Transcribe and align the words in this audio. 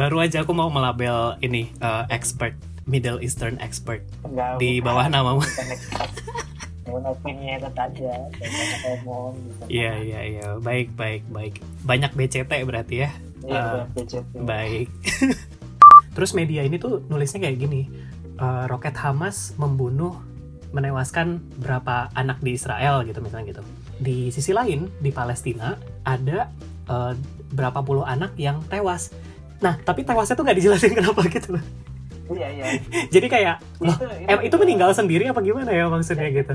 baru 0.00 0.24
aja 0.24 0.48
aku 0.48 0.56
mau 0.56 0.72
melabel 0.72 1.36
ini 1.44 1.68
uh, 1.84 2.08
expert 2.08 2.56
Middle 2.88 3.20
Eastern 3.20 3.60
expert 3.60 4.00
Enggak, 4.24 4.56
di 4.56 4.80
bawah 4.80 5.04
namamu. 5.12 5.44
Opini 6.90 7.54
aja, 7.54 7.86
ngomong 8.82 9.36
gitu. 9.36 9.62
Iya 9.70 9.92
iya 10.00 10.20
iya 10.26 10.46
baik 10.58 10.96
baik 10.98 11.22
baik 11.30 11.60
banyak 11.84 12.10
BCT 12.16 12.50
berarti 12.64 13.06
ya. 13.06 13.10
Iya, 13.44 13.60
Eh, 13.60 13.70
buat 13.70 13.88
BCT. 13.94 14.32
Baik. 14.42 14.88
Terus 16.16 16.32
media 16.34 16.64
ini 16.64 16.80
tuh 16.80 17.04
nulisnya 17.06 17.44
kayak 17.44 17.60
gini. 17.60 17.86
eh, 18.40 18.64
roket 18.72 18.96
Hamas 18.96 19.52
membunuh 19.60 20.16
menewaskan 20.72 21.44
berapa 21.60 22.08
anak 22.16 22.40
di 22.40 22.56
Israel 22.56 23.04
gitu 23.04 23.20
misalnya 23.20 23.52
gitu. 23.52 23.62
Di 24.00 24.32
sisi 24.32 24.56
lain 24.56 24.88
di 24.98 25.12
Palestina 25.12 25.76
ada 26.02 26.48
eh, 26.88 27.12
berapa 27.52 27.84
puluh 27.84 28.02
anak 28.02 28.32
yang 28.40 28.64
tewas. 28.66 29.12
Nah, 29.60 29.76
tapi 29.84 30.04
tewasnya 30.04 30.34
tuh 30.36 30.44
nggak 30.44 30.58
dijelasin 30.58 30.92
kenapa 30.98 31.20
gitu 31.28 31.56
loh. 31.56 31.64
Iya, 32.30 32.48
iya. 32.52 32.64
Jadi 33.14 33.26
kayak, 33.26 33.56
loh, 33.82 33.92
Itu, 33.92 34.04
em, 34.06 34.38
itu 34.46 34.56
meninggal 34.56 34.90
sendiri 34.94 35.28
apa 35.28 35.40
gimana 35.42 35.70
ya 35.70 35.90
maksudnya 35.90 36.30
gitu? 36.30 36.54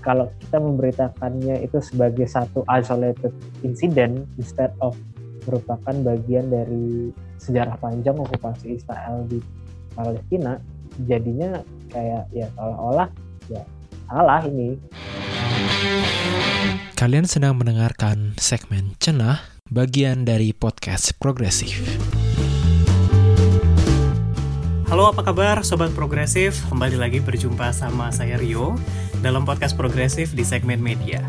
kalau 0.00 0.32
kita 0.40 0.58
memberitakannya 0.58 1.60
itu 1.64 1.78
sebagai 1.84 2.24
satu 2.24 2.64
isolated 2.66 3.32
incident 3.60 4.24
instead 4.40 4.72
of 4.80 4.96
merupakan 5.48 5.94
bagian 6.04 6.48
dari 6.48 7.12
sejarah 7.40 7.76
panjang 7.80 8.16
okupasi 8.16 8.76
Israel 8.80 9.24
di 9.28 9.40
Palestina 9.96 10.60
jadinya 11.08 11.60
kayak 11.92 12.28
ya 12.32 12.48
seolah-olah 12.56 13.08
ya 13.48 13.62
salah 14.08 14.40
ini 14.44 14.76
Kalian 17.00 17.24
sedang 17.24 17.56
mendengarkan 17.56 18.36
segmen 18.36 18.92
Cenah, 19.00 19.40
bagian 19.70 20.26
dari 20.26 20.50
podcast 20.50 21.14
progresif. 21.14 21.78
Halo 24.90 25.14
apa 25.14 25.22
kabar 25.22 25.62
Sobat 25.62 25.94
Progresif? 25.94 26.66
Kembali 26.66 26.98
lagi 26.98 27.22
berjumpa 27.22 27.70
sama 27.70 28.10
saya 28.10 28.34
Rio 28.34 28.74
Dalam 29.22 29.46
podcast 29.46 29.78
Progresif 29.78 30.34
di 30.34 30.42
segmen 30.42 30.82
media. 30.82 31.22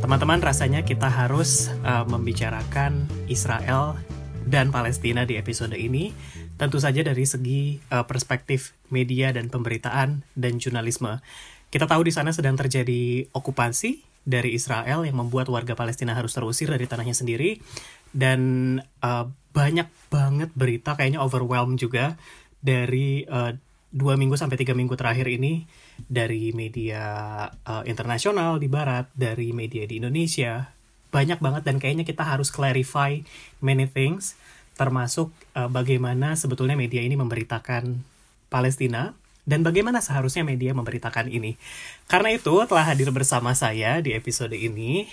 Teman-teman 0.00 0.40
rasanya 0.40 0.88
kita 0.88 1.12
harus 1.12 1.68
uh, 1.84 2.08
membicarakan 2.08 3.04
Israel 3.28 4.00
dan 4.48 4.72
Palestina 4.72 5.28
di 5.28 5.36
episode 5.36 5.76
ini 5.76 6.16
Tentu 6.56 6.78
saja 6.78 7.04
dari 7.04 7.28
segi 7.28 7.76
uh, 7.90 8.08
perspektif 8.08 8.72
media 8.88 9.34
dan 9.36 9.50
pemberitaan 9.50 10.22
dan 10.32 10.62
jurnalisme. 10.62 11.18
Kita 11.68 11.84
tahu 11.84 12.08
di 12.08 12.12
sana 12.14 12.30
sedang 12.30 12.54
terjadi 12.54 13.28
okupasi 13.34 14.11
dari 14.22 14.54
Israel 14.54 15.02
yang 15.02 15.18
membuat 15.18 15.50
warga 15.50 15.74
Palestina 15.74 16.14
harus 16.14 16.34
terusir 16.34 16.70
dari 16.70 16.86
tanahnya 16.86 17.14
sendiri. 17.14 17.58
Dan 18.12 18.76
uh, 19.00 19.26
banyak 19.52 19.88
banget 20.12 20.50
berita 20.52 20.96
kayaknya 20.96 21.20
overwhelmed 21.20 21.80
juga 21.80 22.16
dari 22.62 23.24
uh, 23.26 23.52
dua 23.92 24.16
minggu 24.16 24.38
sampai 24.40 24.56
tiga 24.56 24.72
minggu 24.72 24.96
terakhir 24.96 25.28
ini 25.28 25.68
dari 26.08 26.50
media 26.56 27.04
uh, 27.68 27.84
internasional 27.84 28.56
di 28.56 28.68
Barat, 28.68 29.12
dari 29.12 29.52
media 29.52 29.84
di 29.84 30.00
Indonesia. 30.00 30.72
Banyak 31.12 31.44
banget 31.44 31.62
dan 31.68 31.76
kayaknya 31.76 32.08
kita 32.08 32.24
harus 32.24 32.48
clarify 32.48 33.20
many 33.60 33.84
things 33.84 34.38
termasuk 34.72 35.28
uh, 35.52 35.68
bagaimana 35.68 36.32
sebetulnya 36.32 36.72
media 36.72 37.04
ini 37.04 37.12
memberitakan 37.12 38.00
Palestina 38.48 39.12
dan 39.42 39.66
bagaimana 39.66 39.98
seharusnya 39.98 40.46
media 40.46 40.70
memberitakan 40.72 41.26
ini. 41.30 41.58
Karena 42.06 42.34
itu 42.34 42.54
telah 42.66 42.86
hadir 42.86 43.10
bersama 43.10 43.52
saya 43.52 43.98
di 43.98 44.14
episode 44.14 44.54
ini 44.54 45.10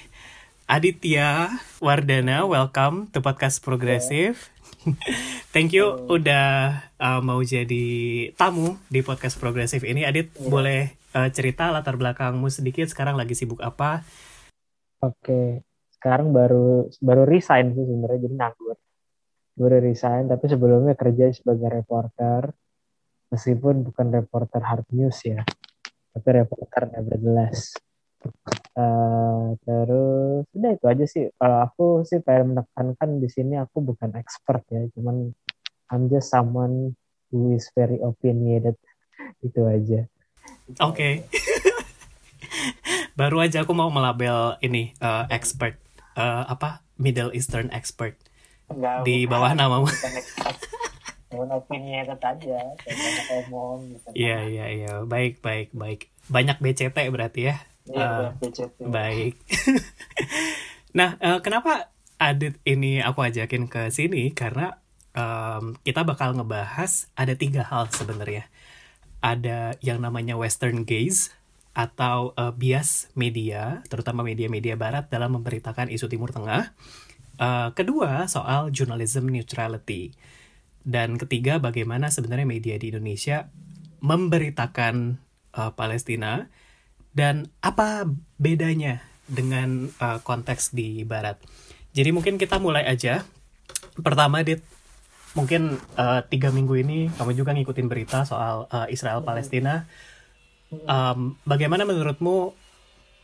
Aditya 0.70 1.50
Wardana, 1.82 2.46
welcome 2.46 3.10
to 3.10 3.26
podcast 3.26 3.66
Progresif. 3.66 4.54
Thank 5.54 5.74
you 5.74 6.06
udah 6.08 6.86
uh, 7.02 7.22
mau 7.26 7.42
jadi 7.42 8.30
tamu 8.38 8.78
di 8.86 9.02
podcast 9.02 9.42
Progresif 9.42 9.82
ini. 9.82 10.06
Adit, 10.06 10.30
Iya. 10.38 10.46
boleh 10.46 10.82
uh, 11.18 11.30
cerita 11.34 11.74
latar 11.74 11.98
belakangmu 11.98 12.48
sedikit 12.54 12.86
sekarang 12.86 13.18
lagi 13.18 13.34
sibuk 13.34 13.60
apa? 13.66 14.06
oke 15.00 15.64
sekarang 15.96 16.32
baru 16.32 16.88
baru 17.00 17.24
resign 17.28 17.76
sih 17.76 17.84
sebenarnya 17.84 18.28
jadi 18.28 18.36
nganggur 18.36 18.78
baru 19.60 19.78
resign 19.84 20.32
tapi 20.32 20.46
sebelumnya 20.48 20.96
kerja 20.96 21.32
sebagai 21.36 21.72
reporter 21.72 22.56
meskipun 23.30 23.86
bukan 23.86 24.08
reporter 24.14 24.62
hard 24.62 24.86
news 24.94 25.22
ya 25.26 25.42
tapi 26.14 26.30
reporter 26.42 26.90
nevertheless 26.94 27.74
Eh, 28.80 29.46
terus 29.64 30.44
udah 30.56 30.72
itu 30.76 30.86
aja 30.88 31.06
sih. 31.08 31.26
Kalau 31.36 31.58
aku 31.64 31.86
sih 32.08 32.20
pengen 32.24 32.56
menekankan 32.56 33.20
di 33.20 33.28
sini 33.32 33.56
aku 33.60 33.84
bukan 33.84 34.16
expert 34.16 34.64
ya 34.72 34.88
cuman 34.96 35.32
I'm 35.90 36.08
just 36.08 36.32
someone 36.32 36.96
who 37.32 37.56
is 37.56 37.68
very 37.76 38.00
opinionated. 38.00 38.80
Itu 39.48 39.66
aja. 39.68 40.06
Oke. 40.84 41.28
Baru 43.20 43.44
aja 43.44 43.68
aku 43.68 43.76
mau 43.76 43.92
melabel 43.92 44.56
ini 44.64 44.96
uh, 45.04 45.28
expert 45.28 45.76
uh, 46.16 46.48
apa? 46.48 46.84
Middle 47.00 47.32
Eastern 47.32 47.72
expert. 47.72 48.20
Enggak, 48.68 49.08
di 49.08 49.24
bukan. 49.24 49.32
bawah 49.32 49.52
namamu. 49.56 49.88
Cuman 51.30 51.50
opini 51.54 52.02
aja, 52.02 52.18
banyak 52.18 53.26
ngomong 53.30 53.80
gitu. 53.94 54.08
Iya 54.18 54.38
iya 54.50 54.66
iya 54.74 54.94
baik 55.06 55.46
baik 55.46 55.70
baik 55.78 56.10
banyak 56.26 56.58
BCT 56.58 56.98
berarti 57.14 57.54
ya. 57.54 57.56
Iya, 57.90 58.06
Uh, 58.06 58.18
buat 58.18 58.34
BCT. 58.42 58.78
Baik. 58.90 59.34
nah, 60.98 61.18
eh, 61.22 61.40
kenapa 61.42 61.90
Adit 62.20 62.60
ini 62.68 63.00
aku 63.00 63.24
ajakin 63.24 63.72
ke 63.72 63.88
sini 63.96 64.36
karena 64.36 64.76
em, 65.16 65.80
kita 65.88 66.04
bakal 66.04 66.36
ngebahas 66.36 67.08
ada 67.16 67.32
tiga 67.32 67.64
hal 67.64 67.88
sebenarnya. 67.88 68.52
Ada 69.24 69.80
yang 69.80 70.04
namanya 70.04 70.36
Western 70.36 70.84
gaze 70.84 71.32
atau 71.72 72.36
eh, 72.36 72.52
bias 72.52 73.08
media, 73.16 73.80
terutama 73.88 74.28
media-media 74.28 74.76
Barat 74.76 75.08
dalam 75.08 75.40
memberitakan 75.40 75.88
isu 75.88 76.12
Timur 76.12 76.36
Tengah. 76.36 76.76
Eh, 77.40 77.70
kedua 77.72 78.28
soal 78.28 78.76
journalism 78.76 79.32
neutrality. 79.32 80.12
Dan 80.90 81.22
ketiga 81.22 81.62
bagaimana 81.62 82.10
sebenarnya 82.10 82.50
media 82.50 82.76
di 82.82 82.90
Indonesia 82.90 83.54
memberitakan 84.02 85.22
eh, 85.54 85.72
Palestina 85.78 86.50
dan 87.14 87.54
apa 87.62 88.10
bedanya 88.42 89.06
dengan 89.30 89.94
uh, 90.02 90.18
konteks 90.26 90.74
di 90.74 91.06
barat. 91.06 91.38
Jadi 91.94 92.10
mungkin 92.10 92.42
kita 92.42 92.58
mulai 92.58 92.86
aja. 92.90 93.24
Pertama, 94.02 94.42
Dit, 94.42 94.66
mungkin 95.38 95.78
uh, 95.96 96.26
tiga 96.26 96.50
minggu 96.50 96.74
ini 96.82 97.00
kamu 97.14 97.38
juga 97.38 97.54
ngikutin 97.54 97.88
berita 97.88 98.26
soal 98.26 98.66
uh, 98.74 98.90
Israel 98.90 99.22
Palestina. 99.22 99.86
Um, 100.70 101.38
bagaimana 101.46 101.86
menurutmu 101.86 102.54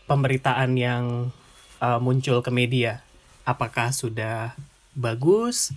pemberitaan 0.05 0.77
yang 0.77 1.33
uh, 1.81 1.99
muncul 2.01 2.41
ke 2.45 2.53
media? 2.53 3.01
Apakah 3.45 3.93
sudah 3.93 4.57
bagus 4.97 5.73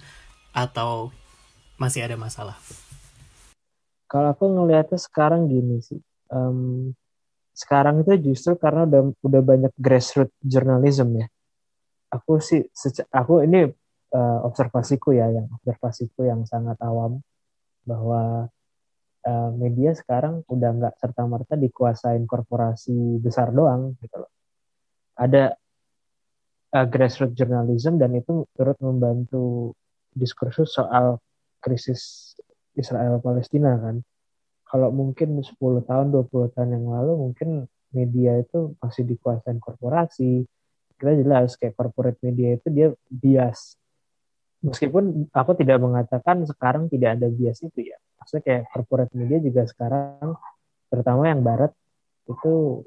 atau 0.57 1.13
masih 1.79 2.05
ada 2.05 2.19
masalah? 2.19 2.59
kalau 4.09 4.33
aku 4.33 4.49
ngelihatnya 4.49 4.97
sekarang 4.99 5.47
gini 5.47 5.85
sih 5.85 6.01
em, 6.33 6.91
sekarang 7.53 8.03
itu 8.03 8.33
justru 8.33 8.57
karena 8.57 8.89
udah 8.89 9.03
udah 9.21 9.43
banyak 9.45 9.73
grassroots 9.77 10.35
journalism 10.41 11.13
ya 11.21 11.27
aku 12.09 12.41
sih 12.41 12.65
aku 13.13 13.45
ini 13.45 13.69
eh, 14.17 14.39
observasiku 14.49 15.13
ya 15.13 15.29
yang 15.29 15.47
observasiku 15.61 16.25
yang 16.25 16.49
sangat 16.49 16.81
awam 16.81 17.21
bahwa 17.85 18.49
eh, 19.29 19.51
media 19.53 19.93
sekarang 19.93 20.41
udah 20.49 20.71
nggak 20.81 20.95
serta 20.97 21.23
merta 21.29 21.55
dikuasain 21.61 22.25
korporasi 22.25 23.21
besar 23.21 23.53
doang 23.53 23.93
gitu 24.01 24.25
loh 24.25 24.33
ada 25.21 25.53
eh, 26.73 26.87
grassroots 26.89 27.37
journalism 27.37 28.01
dan 28.01 28.17
itu 28.17 28.49
turut 28.57 28.79
membantu 28.81 29.77
diskursus 30.17 30.73
soal 30.73 31.21
krisis 31.61 32.35
Israel 32.79 33.19
Palestina 33.19 33.75
kan. 33.79 34.03
Kalau 34.69 34.93
mungkin 34.93 35.41
10 35.41 35.57
tahun 35.89 36.07
20 36.13 36.55
tahun 36.55 36.71
yang 36.77 36.87
lalu 36.93 37.13
mungkin 37.17 37.65
media 37.91 38.37
itu 38.39 38.77
masih 38.79 39.09
dikuasain 39.09 39.59
korporasi. 39.59 40.45
Kita 40.99 41.15
jelas 41.15 41.57
kayak 41.57 41.79
corporate 41.79 42.21
media 42.21 42.59
itu 42.59 42.69
dia 42.69 42.89
bias. 43.09 43.79
Meskipun 44.61 45.31
aku 45.31 45.55
tidak 45.57 45.79
mengatakan 45.79 46.43
sekarang 46.45 46.91
tidak 46.91 47.17
ada 47.17 47.31
bias 47.31 47.63
itu 47.65 47.89
ya. 47.95 47.97
Maksudnya 48.19 48.43
kayak 48.45 48.65
corporate 48.75 49.15
media 49.15 49.39
juga 49.41 49.63
sekarang 49.65 50.37
terutama 50.89 51.29
yang 51.31 51.41
barat 51.41 51.73
itu 52.29 52.85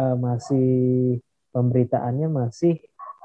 eh, 0.00 0.16
masih 0.16 0.72
pemberitaannya 1.52 2.28
masih 2.32 2.80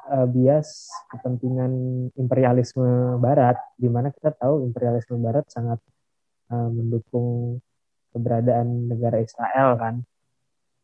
eh, 0.09 0.27
bias 0.27 0.89
kepentingan 1.13 1.71
imperialisme 2.17 3.21
barat 3.21 3.57
di 3.77 3.87
mana 3.87 4.09
kita 4.09 4.33
tahu 4.33 4.65
imperialisme 4.65 5.21
barat 5.21 5.45
sangat 5.47 5.79
eh, 6.49 6.69
mendukung 6.69 7.61
keberadaan 8.11 8.89
negara 8.89 9.21
Israel 9.21 9.77
kan. 9.77 9.95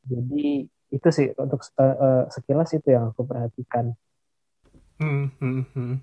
Jadi 0.06 0.70
itu 0.94 1.08
sih 1.10 1.34
untuk 1.36 1.66
eh, 1.82 2.24
sekilas 2.30 2.70
itu 2.78 2.94
yang 2.94 3.12
aku 3.12 3.26
perhatikan. 3.26 3.98
Hmm, 4.96 5.28
hmm, 5.44 5.64
hmm. 5.76 5.96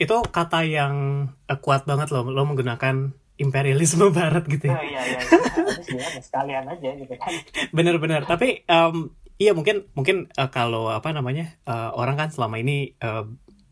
itu 0.00 0.16
kata 0.32 0.64
yang 0.64 1.28
eh, 1.44 1.58
kuat 1.60 1.84
banget 1.84 2.08
loh 2.08 2.24
lo 2.24 2.48
menggunakan 2.48 3.12
imperialisme 3.36 4.08
barat 4.16 4.44
gitu 4.48 4.70
oh 4.70 4.76
ya 4.76 4.82
iya 4.84 5.02
iya 5.04 5.20
iya. 5.20 5.76
Gimana 5.84 6.20
sekalian 6.22 6.64
aja 6.70 6.90
gitu 6.96 7.14
kan 7.18 7.32
bener-bener 7.76 8.22
tapi 8.24 8.64
em, 8.64 9.12
iya 9.42 9.52
mungkin 9.58 9.90
mungkin 9.98 10.30
eh, 10.30 10.50
kalau 10.54 10.86
apa 10.94 11.10
namanya 11.10 11.58
eh, 11.66 11.90
orang 11.98 12.14
kan 12.14 12.28
selama 12.30 12.62
ini 12.62 12.94
eh, 12.94 13.24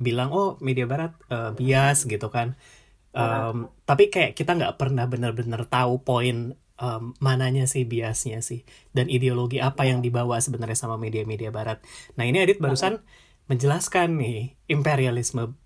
bilang 0.03 0.35
oh 0.35 0.59
media 0.59 0.91
barat 0.91 1.15
eh, 1.31 1.51
bias 1.55 2.11
gitu 2.11 2.29
kan. 2.35 2.59
Em, 3.11 3.67
tapi 3.91 4.07
kayak 4.07 4.39
kita 4.39 4.55
nggak 4.55 4.79
pernah 4.79 5.03
benar-benar 5.11 5.67
tahu 5.67 5.99
poin 6.07 6.55
em, 6.79 7.05
mananya 7.19 7.67
sih 7.67 7.83
biasnya 7.83 8.39
sih 8.39 8.63
dan 8.95 9.11
ideologi 9.11 9.59
apa 9.59 9.83
yang 9.83 9.99
dibawa 9.99 10.39
sebenarnya 10.39 10.79
sama 10.79 10.95
media-media 10.95 11.51
barat. 11.51 11.83
Nah 12.15 12.23
ini 12.23 12.39
Adit 12.39 12.63
barusan 12.63 13.03
menjelaskan 13.51 14.15
nih 14.15 14.55
imperialisme 14.71 15.59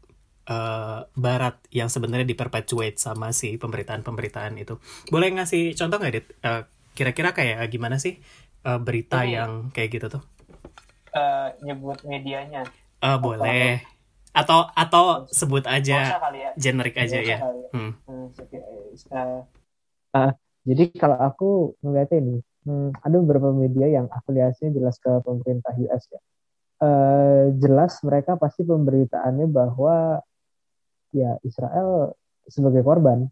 eh, 0.49 1.01
barat 1.05 1.61
yang 1.69 1.93
sebenarnya 1.93 2.25
diperpetuate 2.25 2.97
sama 2.97 3.37
si 3.37 3.61
pemberitaan-pemberitaan 3.61 4.57
itu. 4.57 4.81
Boleh 5.13 5.29
ngasih 5.37 5.77
contoh 5.77 6.01
nggak 6.01 6.13
Adit? 6.17 6.27
Eh, 6.41 6.63
kira-kira 6.95 7.35
kayak 7.35 7.67
gimana 7.69 7.99
sih 7.99 8.23
eh, 8.65 8.79
berita 8.81 9.23
Ini- 9.23 9.35
yang 9.39 9.51
kayak 9.71 9.91
gitu 10.01 10.07
tuh 10.19 10.25
Eh, 11.15 11.49
nyebut 11.63 12.03
medianya 12.03 12.67
Eh, 12.99 13.19
boleh 13.23 13.79
atau 14.35 14.67
atau 14.75 15.31
sebut 15.31 15.63
aja 15.63 16.19
ya 16.19 16.51
generik 16.59 16.99
aja 16.99 17.23
ya 17.23 17.39
ya. 17.39 17.39
Hmm. 17.71 17.93
Hmm. 18.09 18.27
Eh, 20.15 20.33
Jadi 20.65 20.97
kalau 20.97 21.21
aku 21.21 21.49
ngeliatnya 21.85 22.19
ini, 22.25 22.37
hmm, 22.65 22.97
ada 23.05 23.15
beberapa 23.21 23.53
media 23.53 23.85
yang 23.85 24.09
afiliasinya 24.09 24.73
jelas 24.73 24.97
ke 24.97 25.13
pemerintah 25.21 25.77
US 25.77 26.09
ya. 26.09 26.21
Eh, 26.83 27.45
jelas 27.61 28.01
mereka 28.01 28.41
pasti 28.41 28.65
pemberitaannya 28.65 29.47
bahwa 29.53 30.25
ya 31.13 31.37
Israel 31.45 32.17
sebagai 32.49 32.81
korban, 32.81 33.29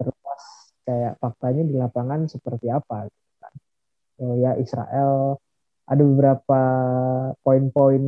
terlepas 0.00 0.42
kayak 0.88 1.20
faktanya 1.20 1.62
di 1.68 1.74
lapangan 1.76 2.26
seperti 2.26 2.72
apa. 2.72 3.06
gitu 3.06 3.21
ya 4.38 4.54
Israel 4.58 5.36
ada 5.86 6.02
beberapa 6.02 6.60
poin-poin 7.42 8.04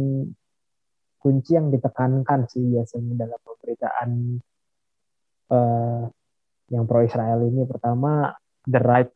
kunci 1.19 1.56
yang 1.56 1.72
ditekankan 1.72 2.46
sih 2.52 2.61
biasanya 2.61 3.12
dalam 3.26 3.40
pemberitaan 3.40 4.11
eh, 5.52 6.02
yang 6.72 6.84
pro 6.84 7.00
Israel 7.00 7.40
ini. 7.49 7.64
Pertama 7.64 8.32
the 8.69 8.81
right 8.81 9.11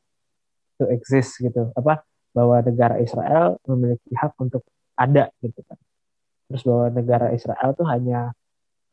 to 0.80 0.88
exist 0.88 1.36
gitu. 1.40 1.68
Apa? 1.76 2.02
Bahwa 2.32 2.64
negara 2.64 2.96
Israel 3.00 3.60
memiliki 3.68 4.12
hak 4.16 4.36
untuk 4.40 4.64
ada 4.96 5.28
gitu 5.44 5.60
kan. 5.68 5.78
Terus 6.48 6.62
bahwa 6.64 6.86
negara 6.92 7.26
Israel 7.36 7.76
tuh 7.76 7.86
hanya 7.88 8.32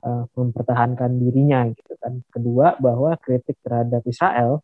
eh, 0.03 0.23
mempertahankan 0.35 1.15
dirinya 1.15 1.67
gitu 1.71 1.95
kan. 1.99 2.19
Kedua 2.29 2.75
bahwa 2.77 3.15
kritik 3.19 3.57
terhadap 3.63 4.03
Israel 4.05 4.59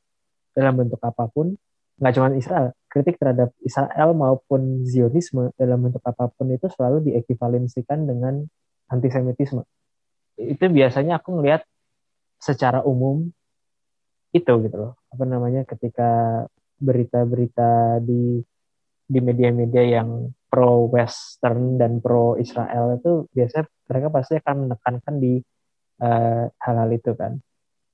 dalam 0.52 0.76
bentuk 0.76 1.00
apa 1.00 1.32
pun 1.32 1.56
nggak 1.96 2.14
cuma 2.18 2.36
Israel 2.36 2.76
kritik 2.92 3.16
terhadap 3.16 3.56
Israel 3.64 4.12
maupun 4.12 4.84
Zionisme 4.84 5.56
dalam 5.56 5.88
bentuk 5.88 6.04
apa 6.04 6.28
pun 6.28 6.52
itu 6.52 6.68
selalu 6.68 7.08
diekvivalensikan 7.08 8.04
dengan 8.04 8.44
antisemitisme. 8.92 9.64
Itu 10.36 10.68
biasanya 10.68 11.24
aku 11.24 11.40
ngelihat 11.40 11.64
secara 12.36 12.84
umum 12.84 13.32
itu 14.36 14.54
gitu 14.68 14.76
loh. 14.76 14.94
Apa 15.08 15.24
namanya 15.24 15.64
ketika 15.64 16.44
berita-berita 16.84 18.04
di 18.04 18.44
di 19.08 19.20
media-media 19.20 20.02
yang 20.02 20.32
pro 20.52 20.92
Western 20.92 21.80
dan 21.80 22.04
pro 22.04 22.36
Israel 22.36 23.00
itu 23.00 23.32
biasanya 23.32 23.72
mereka 23.88 24.08
pasti 24.12 24.34
akan 24.36 24.56
menekankan 24.68 25.16
di 25.16 25.40
eh, 26.04 26.46
hal-hal 26.52 26.90
itu 26.92 27.12
kan. 27.16 27.40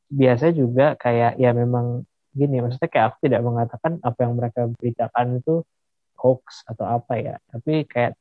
Biasanya 0.10 0.54
juga 0.58 0.86
kayak 0.98 1.38
ya 1.38 1.54
memang 1.54 2.02
gini 2.38 2.62
maksudnya 2.62 2.90
kayak 2.90 3.06
aku 3.14 3.18
tidak 3.26 3.42
mengatakan 3.42 3.98
apa 4.06 4.20
yang 4.22 4.34
mereka 4.38 4.70
beritakan 4.70 5.42
itu 5.42 5.66
hoax 6.22 6.62
atau 6.70 6.86
apa 6.86 7.14
ya 7.18 7.36
tapi 7.50 7.90
kayak 7.90 8.14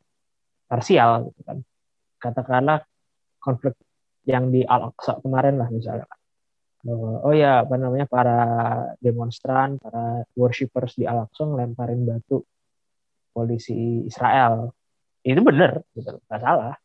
parsial 0.66 1.28
gitu 1.30 1.40
kan 1.44 1.58
katakanlah 2.18 2.82
konflik 3.38 3.76
yang 4.26 4.50
di 4.50 4.64
Al-Aqsa 4.66 5.22
kemarin 5.22 5.60
lah 5.60 5.68
misalnya 5.70 6.08
bahwa 6.86 7.18
oh 7.26 7.34
ya 7.34 7.66
apa 7.66 7.74
namanya 7.74 8.06
para 8.06 8.38
demonstran, 9.02 9.82
para 9.82 10.22
worshippers 10.38 10.94
di 10.94 11.02
Al-Aqsa 11.02 11.42
ngelemparin 11.42 12.06
batu 12.06 12.46
polisi 13.34 14.06
Israel. 14.06 14.70
Itu 15.26 15.42
benar, 15.42 15.82
gitu, 15.98 16.22
nggak 16.30 16.40
salah. 16.40 16.78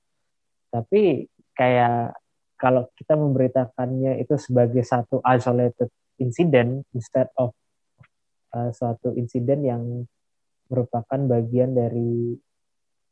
Tapi 0.74 1.30
kayak 1.54 2.18
kalau 2.58 2.90
kita 2.98 3.14
memberitakannya 3.14 4.18
itu 4.18 4.34
sebagai 4.42 4.82
satu 4.82 5.22
isolated 5.22 5.94
incident 6.22 6.86
instead 6.94 7.28
of 7.36 7.58
uh, 8.54 8.70
suatu 8.70 9.18
insiden 9.18 9.66
yang 9.66 9.84
merupakan 10.70 11.20
bagian 11.28 11.74
dari 11.76 12.38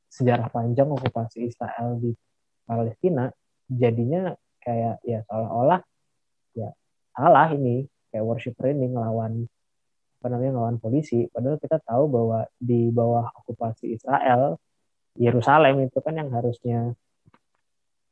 sejarah 0.10 0.48
panjang 0.50 0.90
okupasi 0.90 1.50
Israel 1.50 2.00
di 2.00 2.14
Palestina, 2.64 3.30
jadinya 3.68 4.34
kayak 4.62 5.02
ya 5.06 5.26
seolah-olah 5.26 5.82
ya 6.54 6.70
salah 7.14 7.50
ini 7.52 7.86
kayak 8.10 8.26
worshipper 8.26 8.74
ini 8.74 8.94
ngelawan 8.94 9.46
apa 10.20 10.28
namanya 10.32 10.52
ngelawan 10.60 10.78
polisi. 10.80 11.28
Padahal 11.32 11.58
kita 11.62 11.80
tahu 11.84 12.04
bahwa 12.12 12.40
di 12.60 12.92
bawah 12.92 13.32
okupasi 13.44 13.96
Israel 13.96 14.60
Yerusalem 15.16 15.88
itu 15.88 16.00
kan 16.04 16.16
yang 16.16 16.30
harusnya 16.32 16.94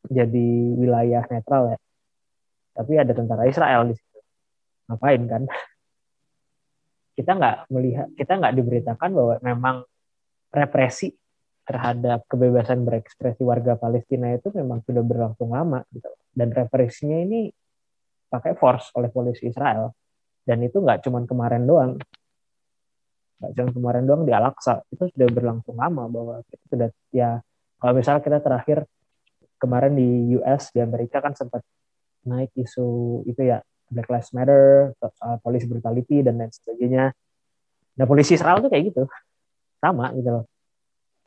jadi 0.07 0.49
wilayah 0.79 1.23
netral 1.27 1.75
ya. 1.75 1.79
Tapi 2.77 2.93
ada 2.95 3.11
tentara 3.11 3.43
Israel 3.49 3.89
di 3.89 3.95
situ 3.97 4.06
ngapain 4.87 5.21
kan? 5.27 5.43
Kita 7.17 7.31
nggak 7.33 7.57
melihat 7.73 8.07
kita 8.13 8.31
nggak 8.37 8.53
diberitakan 8.55 9.09
bahwa 9.11 9.35
memang 9.41 9.75
represi 10.53 11.11
terhadap 11.67 12.23
kebebasan 12.31 12.87
berekspresi 12.87 13.43
warga 13.43 13.75
Palestina 13.75 14.31
itu 14.31 14.47
memang 14.55 14.79
sudah 14.87 15.03
berlangsung 15.03 15.51
lama 15.51 15.83
gitu. 15.91 16.07
Dan 16.31 16.55
represinya 16.55 17.19
ini 17.19 17.51
pakai 18.31 18.55
force 18.55 18.95
oleh 18.95 19.11
polisi 19.11 19.51
Israel. 19.51 19.91
Dan 20.47 20.63
itu 20.63 20.79
nggak 20.79 21.03
cuma 21.03 21.19
kemarin 21.27 21.67
doang. 21.67 21.99
Nggak 23.43 23.51
cuma 23.59 23.69
kemarin 23.75 24.03
doang 24.07 24.23
di 24.23 24.31
Al-Aqsa. 24.31 24.87
Itu 24.87 25.11
sudah 25.11 25.27
berlangsung 25.27 25.75
lama 25.75 26.07
bahwa 26.07 26.35
kita 26.47 26.63
sudah 26.71 26.89
ya 27.11 27.29
kalau 27.77 27.93
misalnya 27.93 28.21
kita 28.23 28.39
terakhir 28.39 28.87
kemarin 29.59 29.93
di 29.97 30.39
US 30.39 30.71
di 30.71 30.79
Amerika 30.79 31.19
kan 31.19 31.33
sempat 31.35 31.61
naik 32.23 32.53
isu 32.55 33.21
itu 33.27 33.41
ya 33.43 33.59
Black 33.87 34.09
Lives 34.11 34.31
Matter 34.35 34.91
soal 34.99 35.39
polisi 35.39 35.65
brutality 35.65 36.23
dan 36.23 36.39
lain 36.39 36.51
sebagainya. 36.51 37.11
Nah 37.97 38.05
polisi 38.05 38.35
Israel 38.35 38.59
tuh 38.59 38.69
kayak 38.71 38.93
gitu. 38.93 39.03
Sama 39.79 40.11
gitu 40.15 40.29
loh. 40.29 40.43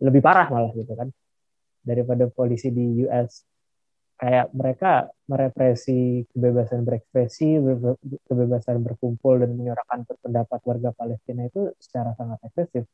Lebih 0.00 0.20
parah 0.20 0.48
malah 0.52 0.72
gitu 0.76 0.92
kan. 0.92 1.08
Daripada 1.80 2.28
polisi 2.28 2.68
di 2.68 3.04
US 3.08 3.44
kayak 4.20 4.52
mereka 4.52 5.08
merepresi 5.32 6.28
kebebasan 6.28 6.84
berekspresi, 6.84 7.56
kebebasan 8.28 8.84
berkumpul 8.84 9.40
dan 9.40 9.56
menyuarakan 9.56 10.04
pendapat 10.20 10.60
warga 10.60 10.90
Palestina 10.92 11.48
itu 11.48 11.72
secara 11.80 12.12
sangat 12.20 12.36
efektif. 12.44 12.84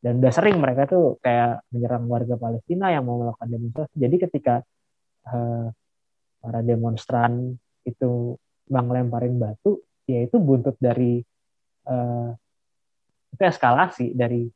Dan 0.00 0.24
udah 0.24 0.32
sering 0.32 0.56
mereka 0.56 0.88
tuh 0.88 1.20
kayak 1.20 1.68
menyerang 1.68 2.08
warga 2.08 2.40
Palestina 2.40 2.88
yang 2.88 3.04
mau 3.04 3.20
melakukan 3.20 3.50
demonstrasi. 3.50 3.94
Jadi 3.98 4.16
ketika 4.24 4.54
uh, 5.28 5.68
para 6.40 6.60
demonstran 6.64 7.58
itu 7.84 8.38
bang 8.68 8.86
lemparin 8.88 9.36
batu, 9.40 9.82
ya 10.04 10.24
itu 10.24 10.36
buntut 10.38 10.76
dari 10.80 11.20
uh, 11.88 12.30
itu 13.32 13.42
eskalasi 13.44 14.16
dari 14.16 14.48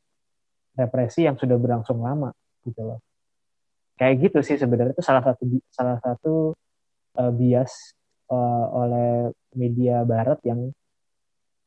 represi 0.76 1.28
yang 1.28 1.36
sudah 1.36 1.60
berlangsung 1.60 2.00
lama 2.00 2.32
gitu 2.64 2.80
loh 2.80 3.00
kayak 4.00 4.28
gitu 4.28 4.38
sih 4.40 4.56
sebenarnya 4.56 4.96
itu 4.96 5.04
salah 5.04 5.22
satu 5.22 5.42
salah 5.68 5.98
satu 6.00 6.56
uh, 7.20 7.32
bias 7.32 7.94
uh, 8.32 8.66
oleh 8.72 9.30
media 9.54 10.02
barat 10.08 10.40
yang 10.48 10.72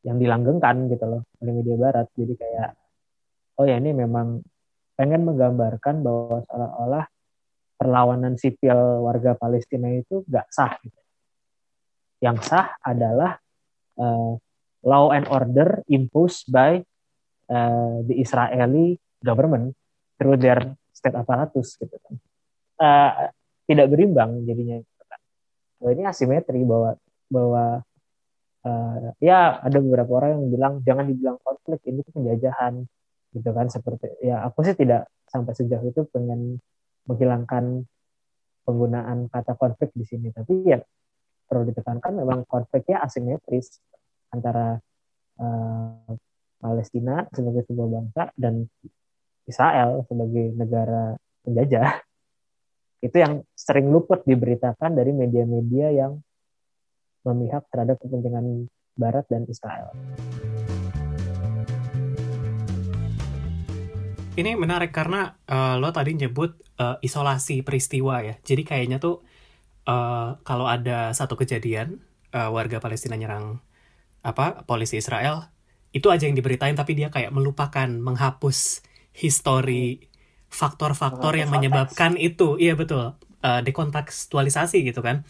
yang 0.05 0.17
dilanggengkan 0.17 0.89
gitu 0.89 1.05
loh 1.05 1.21
oleh 1.41 1.53
media 1.53 1.75
barat 1.77 2.07
jadi 2.17 2.33
kayak 2.33 2.69
oh 3.61 3.65
ya 3.65 3.77
ini 3.77 3.93
memang 3.93 4.41
pengen 4.95 5.27
menggambarkan 5.27 6.01
bahwa 6.01 6.43
seolah-olah 6.49 7.05
perlawanan 7.75 8.39
sipil 8.39 9.03
warga 9.03 9.35
Palestina 9.35 9.91
itu 9.91 10.23
gak 10.31 10.47
sah 10.47 10.79
gitu. 10.79 10.95
Yang 12.25 12.41
sah 12.41 12.73
adalah 12.81 13.37
uh, 14.01 14.33
law 14.81 15.13
and 15.13 15.29
order 15.29 15.85
imposed 15.85 16.49
by 16.49 16.81
uh, 17.53 17.95
the 18.01 18.17
Israeli 18.17 18.97
government 19.21 19.77
through 20.17 20.41
their 20.41 20.73
state 20.89 21.13
apparatus 21.13 21.77
gitu 21.77 21.93
kan. 22.01 22.15
Uh, 22.81 23.29
tidak 23.69 23.93
berimbang 23.93 24.41
jadinya. 24.49 24.81
Gitu 24.81 25.03
kan. 25.05 25.19
Nah, 25.85 25.89
ini 25.93 26.03
asimetri 26.09 26.65
bahwa 26.65 26.97
bahwa 27.29 27.63
uh, 28.65 29.13
ya 29.21 29.61
ada 29.61 29.77
beberapa 29.77 30.11
orang 30.17 30.41
yang 30.41 30.45
bilang 30.49 30.73
jangan 30.81 31.05
dibilang 31.05 31.37
konflik 31.45 31.81
ini 31.85 32.01
tuh 32.01 32.13
penjajahan 32.17 32.73
gitu 33.37 33.49
kan. 33.53 33.69
Seperti 33.69 34.25
ya 34.25 34.41
aku 34.45 34.65
sih 34.65 34.73
tidak 34.73 35.09
sampai 35.29 35.53
sejauh 35.53 35.85
itu 35.85 36.01
pengen 36.09 36.57
menghilangkan 37.05 37.85
penggunaan 38.65 39.29
kata 39.29 39.53
konflik 39.57 39.93
di 39.93 40.05
sini. 40.05 40.33
Tapi 40.33 40.53
ya 40.65 40.81
perlu 41.45 41.63
ditekankan 41.69 42.13
memang 42.17 42.43
konfliknya 42.49 43.01
asimetris 43.05 43.79
antara 44.33 44.77
uh, 45.39 46.11
Palestina 46.59 47.23
sebagai 47.29 47.63
sebuah 47.69 47.87
bangsa 47.87 48.23
dan 48.33 48.65
Israel 49.45 50.01
sebagai 50.09 50.57
negara 50.57 51.13
penjajah 51.45 52.01
itu 53.05 53.17
yang 53.21 53.45
sering 53.53 53.93
luput 53.93 54.25
diberitakan 54.25 54.97
dari 54.97 55.13
media-media 55.13 55.93
yang 55.93 56.17
memihak 57.21 57.69
terhadap 57.69 58.01
kepentingan 58.01 58.65
Barat 58.97 59.29
dan 59.29 59.45
Israel. 59.45 59.93
Ini 64.35 64.51
menarik 64.59 64.91
karena 64.91 65.31
uh, 65.47 65.79
lo 65.79 65.95
tadi 65.95 66.11
nyebut 66.11 66.59
uh, 66.75 66.99
isolasi 66.99 67.63
peristiwa 67.63 68.19
ya. 68.19 68.35
Jadi 68.43 68.67
kayaknya 68.67 68.99
tuh 68.99 69.23
uh, 69.85 70.37
kalau 70.41 70.65
ada 70.65 71.13
satu 71.15 71.37
kejadian 71.39 72.01
uh, 72.33 72.49
warga 72.51 72.81
Palestina 72.81 73.15
nyerang 73.15 73.61
apa 74.25 74.65
polisi 74.65 74.97
Israel, 74.97 75.47
itu 75.95 76.11
aja 76.11 76.27
yang 76.27 76.35
diberitain 76.35 76.75
tapi 76.75 76.97
dia 76.97 77.13
kayak 77.13 77.31
melupakan 77.31 77.87
menghapus 77.87 78.83
histori 79.15 80.11
faktor-faktor 80.51 81.39
yang 81.39 81.49
menyebabkan 81.53 82.19
itu. 82.19 82.59
Iya 82.59 82.75
betul. 82.75 83.15
Uh, 83.45 83.61
dekontekstualisasi 83.61 84.89
gitu 84.89 85.05
kan. 85.05 85.21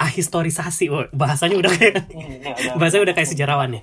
Ahistorisasi. 0.00 0.88
Oh, 0.88 1.04
bahasanya 1.12 1.60
udah 1.60 1.72
kayak 1.76 2.08
bahasanya 2.80 3.12
udah 3.12 3.14
kayak 3.14 3.28
sejarawan 3.28 3.76
ya. 3.76 3.82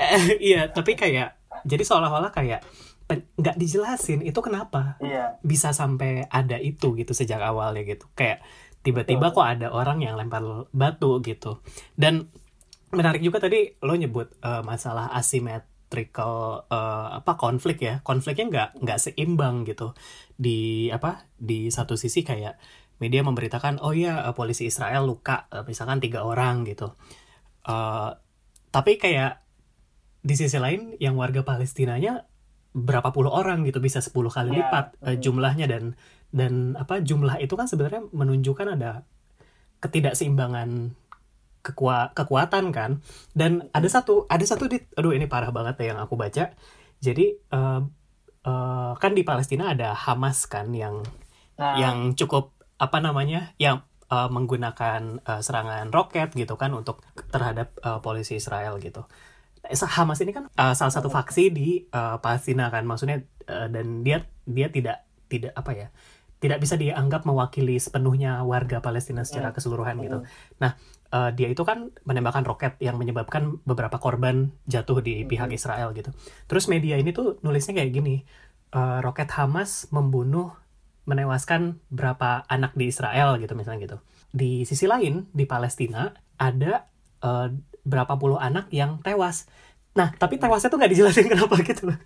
Iya, 0.50 0.72
tapi 0.72 0.96
kayak 0.96 1.36
jadi 1.68 1.84
seolah-olah 1.84 2.32
kayak 2.32 2.64
nggak 3.10 3.56
dijelasin 3.58 4.24
itu 4.24 4.38
kenapa 4.40 4.96
iya. 5.02 5.36
bisa 5.44 5.74
sampai 5.74 6.26
ada 6.30 6.56
itu 6.56 6.94
gitu 6.96 7.12
sejak 7.12 7.40
awalnya 7.42 7.84
gitu. 7.84 8.08
Kayak 8.16 8.44
tiba-tiba 8.82 9.30
kok 9.30 9.46
ada 9.46 9.70
orang 9.70 10.02
yang 10.02 10.18
lempar 10.18 10.42
batu 10.74 11.22
gitu. 11.22 11.62
Dan 11.94 12.30
menarik 12.92 13.22
juga 13.22 13.40
tadi 13.40 13.72
lo 13.80 13.94
nyebut 13.94 14.36
uh, 14.44 14.60
masalah 14.66 15.12
asymmetrical 15.14 16.66
uh, 16.68 17.18
apa 17.20 17.38
konflik 17.38 17.82
ya. 17.82 18.00
Konfliknya 18.02 18.46
nggak 18.48 18.70
nggak 18.82 18.98
seimbang 18.98 19.64
gitu. 19.68 19.94
Di 20.34 20.88
apa 20.90 21.28
di 21.36 21.70
satu 21.70 21.94
sisi 21.94 22.24
kayak 22.26 22.58
media 23.02 23.22
memberitakan 23.26 23.82
oh 23.82 23.94
ya 23.94 24.30
polisi 24.32 24.70
Israel 24.70 25.06
luka 25.10 25.50
misalkan 25.66 25.98
tiga 25.98 26.22
orang 26.22 26.62
gitu. 26.66 26.94
Uh, 27.62 28.14
tapi 28.72 28.96
kayak 28.98 29.42
di 30.22 30.34
sisi 30.38 30.56
lain 30.56 30.94
yang 31.02 31.18
warga 31.18 31.42
Palestinanya 31.42 32.30
berapa 32.72 33.12
puluh 33.12 33.28
orang 33.28 33.68
gitu 33.68 33.84
bisa 33.84 34.00
10 34.00 34.16
kali 34.32 34.48
ya, 34.52 34.64
lipat 34.64 34.86
uh, 35.04 35.16
jumlahnya 35.20 35.68
dan 35.68 35.92
dan 36.32 36.72
apa 36.80 37.04
jumlah 37.04 37.36
itu 37.44 37.52
kan 37.52 37.68
sebenarnya 37.68 38.08
menunjukkan 38.08 38.80
ada 38.80 39.04
ketidakseimbangan 39.84 40.96
kekua 41.60 42.16
kekuatan 42.16 42.72
kan. 42.72 43.04
Dan 43.36 43.68
ada 43.76 43.88
satu 43.88 44.24
ada 44.26 44.42
satu 44.42 44.66
di 44.72 44.80
aduh 44.96 45.12
ini 45.12 45.28
parah 45.28 45.52
banget 45.52 45.84
ya 45.84 45.94
yang 45.94 46.00
aku 46.00 46.16
baca. 46.16 46.56
Jadi 47.04 47.36
uh, 47.52 47.84
uh, 48.48 48.92
kan 48.96 49.12
di 49.12 49.22
Palestina 49.22 49.76
ada 49.76 49.92
Hamas 49.92 50.48
kan 50.48 50.72
yang 50.72 51.04
nah. 51.60 51.76
yang 51.76 52.16
cukup 52.16 52.56
apa 52.80 52.98
namanya 52.98 53.52
yang 53.60 53.84
uh, 54.10 54.32
menggunakan 54.32 55.22
uh, 55.22 55.40
serangan 55.44 55.92
roket 55.92 56.32
gitu 56.32 56.56
kan 56.56 56.72
untuk 56.72 57.04
terhadap 57.30 57.76
uh, 57.84 58.00
polisi 58.02 58.40
Israel 58.40 58.80
gitu 58.82 59.06
Hamas 59.70 60.18
ini 60.20 60.34
kan 60.34 60.50
uh, 60.58 60.74
salah 60.74 60.90
satu 60.90 61.06
faksi 61.06 61.54
di 61.54 61.86
uh, 61.94 62.18
Palestina 62.18 62.66
kan 62.68 62.82
maksudnya 62.82 63.22
uh, 63.46 63.70
dan 63.70 64.02
dia 64.02 64.26
dia 64.42 64.66
tidak 64.68 65.06
tidak 65.30 65.54
apa 65.54 65.70
ya 65.72 65.88
tidak 66.42 66.58
bisa 66.58 66.74
dianggap 66.74 67.22
mewakili 67.22 67.78
sepenuhnya 67.78 68.42
warga 68.42 68.82
Palestina 68.82 69.22
secara 69.22 69.54
keseluruhan 69.54 69.94
gitu. 70.02 70.18
Nah, 70.58 70.74
uh, 71.14 71.30
dia 71.30 71.46
itu 71.46 71.62
kan 71.62 71.94
menembakkan 72.02 72.42
roket 72.42 72.74
yang 72.82 72.98
menyebabkan 72.98 73.62
beberapa 73.62 74.02
korban 74.02 74.50
jatuh 74.66 74.98
di 74.98 75.22
pihak 75.22 75.54
Israel 75.54 75.94
gitu. 75.94 76.10
Terus 76.50 76.66
media 76.66 76.98
ini 76.98 77.14
tuh 77.14 77.38
nulisnya 77.46 77.78
kayak 77.78 77.94
gini, 77.94 78.26
uh, 78.74 78.98
roket 78.98 79.30
Hamas 79.38 79.86
membunuh 79.94 80.50
menewaskan 81.06 81.78
berapa 81.94 82.42
anak 82.50 82.74
di 82.74 82.90
Israel 82.90 83.38
gitu 83.38 83.54
misalnya 83.54 83.86
gitu. 83.86 83.96
Di 84.34 84.66
sisi 84.66 84.90
lain 84.90 85.30
di 85.30 85.46
Palestina 85.46 86.10
ada 86.42 86.90
uh, 87.22 87.54
berapa 87.82 88.14
puluh 88.18 88.38
anak 88.38 88.70
yang 88.70 89.02
tewas. 89.02 89.46
Nah, 89.92 90.14
tapi 90.16 90.40
tewasnya 90.40 90.72
tuh 90.72 90.78
nggak 90.80 90.92
dijelasin 90.92 91.28
kenapa 91.32 91.54
gitu 91.60 91.92
loh. 91.92 91.98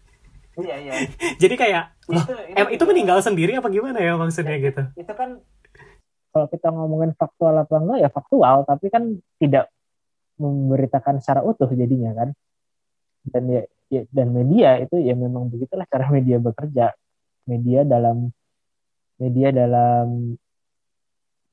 Iya, 0.57 0.77
iya. 0.81 0.93
Jadi 1.43 1.55
kayak, 1.55 1.85
loh, 2.09 2.25
itu, 2.25 2.33
itu, 2.33 2.57
em, 2.57 2.69
itu 2.73 2.85
meninggal 2.89 3.19
sendiri 3.21 3.53
apa 3.61 3.69
gimana 3.69 4.01
ya 4.01 4.17
maksudnya 4.17 4.57
gitu? 4.57 4.83
Itu 4.97 5.13
kan 5.13 5.41
kalau 6.33 6.47
kita 6.53 6.69
ngomongin 6.69 7.13
faktual 7.17 7.55
apa 7.65 7.77
enggak 7.81 7.99
ya 8.05 8.11
faktual, 8.13 8.65
tapi 8.69 8.93
kan 8.93 9.21
tidak 9.41 9.73
memberitakan 10.37 11.21
secara 11.21 11.41
utuh 11.45 11.69
jadinya 11.73 12.13
kan. 12.13 12.29
Dan 13.27 13.43
ya, 13.53 13.63
ya 13.93 14.03
dan 14.13 14.33
media 14.33 14.81
itu 14.81 14.97
ya 15.01 15.13
memang 15.17 15.49
begitulah 15.53 15.85
cara 15.89 16.09
media 16.09 16.37
bekerja. 16.41 16.93
Media 17.47 17.87
dalam 17.87 18.33
media 19.17 19.49
dalam 19.53 20.37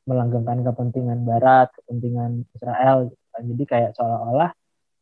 melanggengkan 0.03 0.67
kepentingan 0.67 1.23
Barat, 1.23 1.71
kepentingan 1.79 2.43
Israel. 2.55 3.11
Gitu 3.33 3.49
jadi 3.53 3.63
kayak 3.65 3.89
seolah-olah 3.97 4.51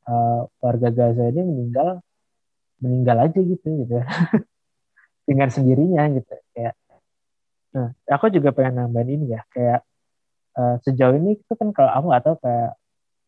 uh, 0.07 0.41
warga 0.63 0.89
Gaza 0.89 1.27
ini 1.27 1.41
meninggal 1.43 1.99
meninggal 2.81 3.17
aja 3.27 3.39
gitu 3.39 3.67
gitu. 3.83 3.95
Dengan 5.27 5.49
sendirinya 5.51 6.07
gitu 6.15 6.33
kayak. 6.55 6.75
Nah 7.71 7.95
aku 8.07 8.31
juga 8.31 8.51
pengen 8.51 8.83
nambahin 8.83 9.21
ini 9.21 9.25
ya 9.35 9.41
kayak 9.51 9.83
uh, 10.59 10.75
sejauh 10.83 11.15
ini 11.15 11.39
itu 11.39 11.53
kan 11.55 11.71
kalau 11.71 11.91
aku 11.91 12.07
tahu 12.19 12.35
kayak 12.43 12.71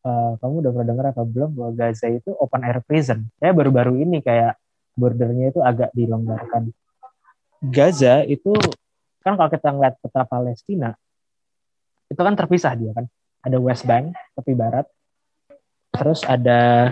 uh, 0.03 0.31
kamu 0.39 0.53
udah 0.63 0.71
pernah 0.75 0.87
dengar 0.87 1.05
apa 1.15 1.23
belum 1.23 1.49
bahwa 1.55 1.71
Gaza 1.75 2.07
itu 2.11 2.31
open 2.39 2.61
air 2.63 2.79
prison. 2.83 3.27
Kayak 3.39 3.55
baru-baru 3.59 4.03
ini 4.03 4.19
kayak 4.19 4.59
bordernya 4.95 5.51
itu 5.51 5.59
agak 5.63 5.91
dilonggarkan. 5.95 6.71
Gaza 7.63 8.27
itu 8.27 8.51
kan 9.23 9.39
kalau 9.39 9.47
kita 9.47 9.71
ngeliat 9.71 9.95
peta 10.03 10.27
Palestina 10.27 10.91
itu 12.11 12.19
kan 12.19 12.35
terpisah 12.35 12.75
dia 12.75 12.91
kan 12.91 13.07
ada 13.43 13.57
West 13.59 13.83
Bank 13.83 14.15
tepi 14.39 14.55
barat. 14.55 14.87
Terus 15.93 16.25
ada 16.25 16.89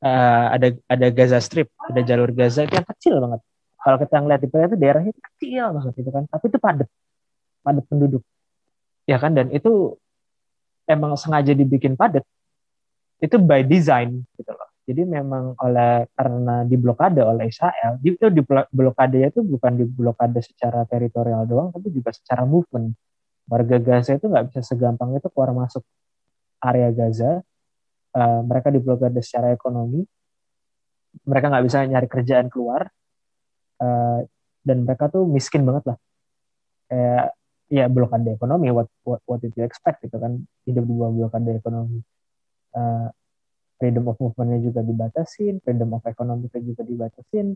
uh, 0.00 0.46
ada 0.54 0.72
ada 0.88 1.06
Gaza 1.12 1.42
Strip 1.42 1.68
ada 1.76 2.00
jalur 2.00 2.30
Gaza 2.32 2.64
itu 2.64 2.74
yang 2.78 2.88
kecil 2.96 3.14
banget. 3.18 3.40
Kalau 3.82 3.96
kita 3.98 4.16
ngeliat 4.22 4.40
di 4.40 4.48
itu 4.48 4.76
daerahnya 4.78 5.12
kecil 5.12 5.64
banget 5.74 5.94
itu 5.98 6.10
kan. 6.14 6.24
Tapi 6.30 6.44
itu 6.48 6.58
padat 6.62 6.88
padat 7.66 7.84
penduduk. 7.90 8.22
Ya 9.04 9.18
kan 9.18 9.34
dan 9.34 9.50
itu 9.50 9.98
emang 10.86 11.18
sengaja 11.18 11.52
dibikin 11.52 11.98
padat 11.98 12.22
itu 13.22 13.36
by 13.38 13.62
design 13.66 14.22
gitu 14.38 14.50
loh. 14.54 14.70
Jadi 14.82 15.06
memang 15.06 15.54
oleh 15.62 16.10
karena 16.10 16.66
diblokade 16.66 17.22
oleh 17.22 17.46
Israel 17.46 18.02
itu 18.02 18.26
di 18.34 18.42
blokade 18.74 19.30
itu 19.30 19.46
bukan 19.46 19.78
di 19.78 19.86
blokade 19.86 20.42
secara 20.42 20.82
teritorial 20.90 21.46
doang 21.46 21.70
tapi 21.70 21.94
juga 21.94 22.10
secara 22.10 22.42
movement 22.42 22.90
warga 23.52 23.76
Gaza 23.76 24.16
itu 24.16 24.32
nggak 24.32 24.48
bisa 24.48 24.60
segampang 24.64 25.12
itu 25.12 25.28
keluar 25.28 25.52
masuk 25.52 25.84
area 26.64 26.88
Gaza. 26.88 27.44
Uh, 28.12 28.40
mereka 28.48 28.72
diblokade 28.72 29.20
secara 29.20 29.52
ekonomi. 29.52 30.00
Mereka 31.28 31.52
nggak 31.52 31.64
bisa 31.68 31.84
nyari 31.84 32.08
kerjaan 32.08 32.48
keluar. 32.48 32.88
Uh, 33.76 34.24
dan 34.64 34.88
mereka 34.88 35.12
tuh 35.12 35.28
miskin 35.28 35.68
banget 35.68 35.92
lah. 35.92 35.98
Kayak 36.88 37.26
ya 37.68 37.84
blokade 37.92 38.32
ekonomi. 38.32 38.72
What, 38.72 38.88
what, 39.04 39.20
what 39.28 39.38
did 39.44 39.52
you 39.52 39.68
expect 39.68 40.00
gitu 40.00 40.16
kan? 40.16 40.48
Hidup 40.64 40.88
di 40.88 40.94
bawah 40.96 41.12
blokade 41.12 41.52
ekonomi. 41.52 42.00
Uh, 42.72 43.12
freedom 43.76 44.08
of 44.08 44.16
movementnya 44.16 44.64
juga 44.64 44.80
dibatasin, 44.80 45.60
freedom 45.60 45.92
of 45.92 46.04
economy 46.08 46.48
juga 46.48 46.86
dibatasin. 46.88 47.52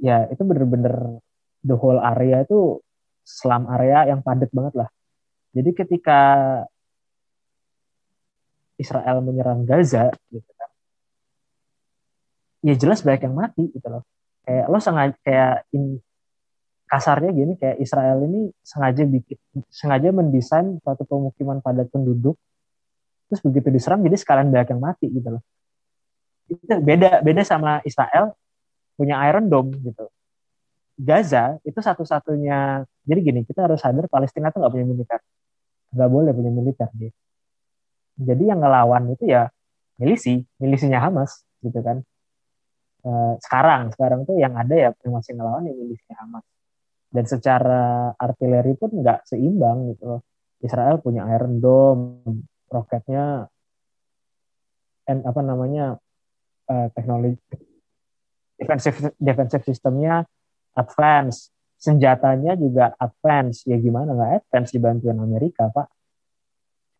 Ya 0.00 0.26
itu 0.26 0.42
bener-bener 0.42 1.22
the 1.62 1.76
whole 1.78 2.02
area 2.02 2.42
itu 2.42 2.82
slum 3.22 3.68
area 3.68 4.10
yang 4.10 4.24
padat 4.24 4.48
banget 4.50 4.74
lah 4.74 4.90
jadi 5.50 5.70
ketika 5.74 6.20
Israel 8.80 9.20
menyerang 9.20 9.68
Gaza 9.68 10.08
gitu 10.32 10.50
kan. 10.56 10.70
Ya 12.64 12.74
jelas 12.80 13.04
banyak 13.04 13.28
yang 13.28 13.36
mati 13.36 13.68
gitu 13.68 13.86
loh. 13.90 14.02
Kayak 14.48 14.66
lo 14.72 14.78
sengaja 14.80 15.16
kayak 15.20 15.56
in, 15.76 16.00
kasarnya 16.88 17.30
gini 17.36 17.52
kayak 17.60 17.76
Israel 17.78 18.18
ini 18.24 18.50
sengaja 18.64 19.04
bikin 19.06 19.38
sengaja 19.70 20.10
mendesain 20.10 20.80
suatu 20.82 21.06
pemukiman 21.06 21.62
padat 21.62 21.86
penduduk 21.86 22.34
terus 23.30 23.46
begitu 23.46 23.70
diserang 23.70 24.02
jadi 24.02 24.18
sekalian 24.18 24.50
banyak 24.50 24.74
yang 24.74 24.82
mati 24.82 25.06
gitu 25.06 25.28
loh. 25.38 25.42
Itu 26.50 26.66
beda 26.66 27.22
beda 27.22 27.42
sama 27.46 27.78
Israel 27.86 28.34
punya 28.98 29.22
Iron 29.30 29.46
Dome 29.46 29.76
gitu. 29.82 30.08
Gaza 31.00 31.56
itu 31.62 31.78
satu-satunya 31.78 32.84
jadi 33.06 33.20
gini 33.22 33.40
kita 33.46 33.70
harus 33.70 33.80
sadar 33.80 34.08
Palestina 34.10 34.50
tuh 34.50 34.60
nggak 34.64 34.72
punya 34.72 34.86
militer 34.88 35.20
nggak 35.90 36.10
boleh 36.10 36.30
punya 36.34 36.50
militer 36.54 36.88
dia 36.94 37.10
jadi 38.20 38.52
yang 38.52 38.60
ngelawan 38.60 39.16
itu 39.16 39.24
ya 39.24 39.48
milisi 39.96 40.44
milisinya 40.60 41.00
Hamas 41.00 41.40
gitu 41.64 41.80
kan. 41.80 42.04
E, 43.00 43.10
sekarang 43.40 43.92
sekarang 43.96 44.28
tuh 44.28 44.36
yang 44.36 44.52
ada 44.56 44.76
ya 44.76 44.90
yang 45.04 45.12
masih 45.16 45.32
ngelawan 45.36 45.64
ya 45.64 45.74
milisinya 45.76 46.16
Hamas. 46.20 46.44
Dan 47.10 47.24
secara 47.26 48.12
artileri 48.14 48.76
pun 48.76 48.92
nggak 48.92 49.24
seimbang 49.24 49.96
gitu. 49.96 50.20
Israel 50.60 51.00
punya 51.00 51.24
Iron 51.32 51.58
Dome, 51.64 52.20
roketnya, 52.68 53.48
and 55.08 55.24
apa 55.24 55.40
namanya 55.40 55.96
uh, 56.68 56.86
teknologi 56.92 57.40
defensive 58.60 59.16
defensive 59.16 59.64
sistemnya 59.64 60.28
advance, 60.76 61.48
senjatanya 61.80 62.54
juga 62.60 62.92
advance. 63.00 63.64
Ya 63.64 63.80
gimana 63.80 64.12
nggak 64.12 64.32
advance 64.44 64.70
dibantuin 64.76 65.16
Amerika 65.16 65.72
pak? 65.72 65.88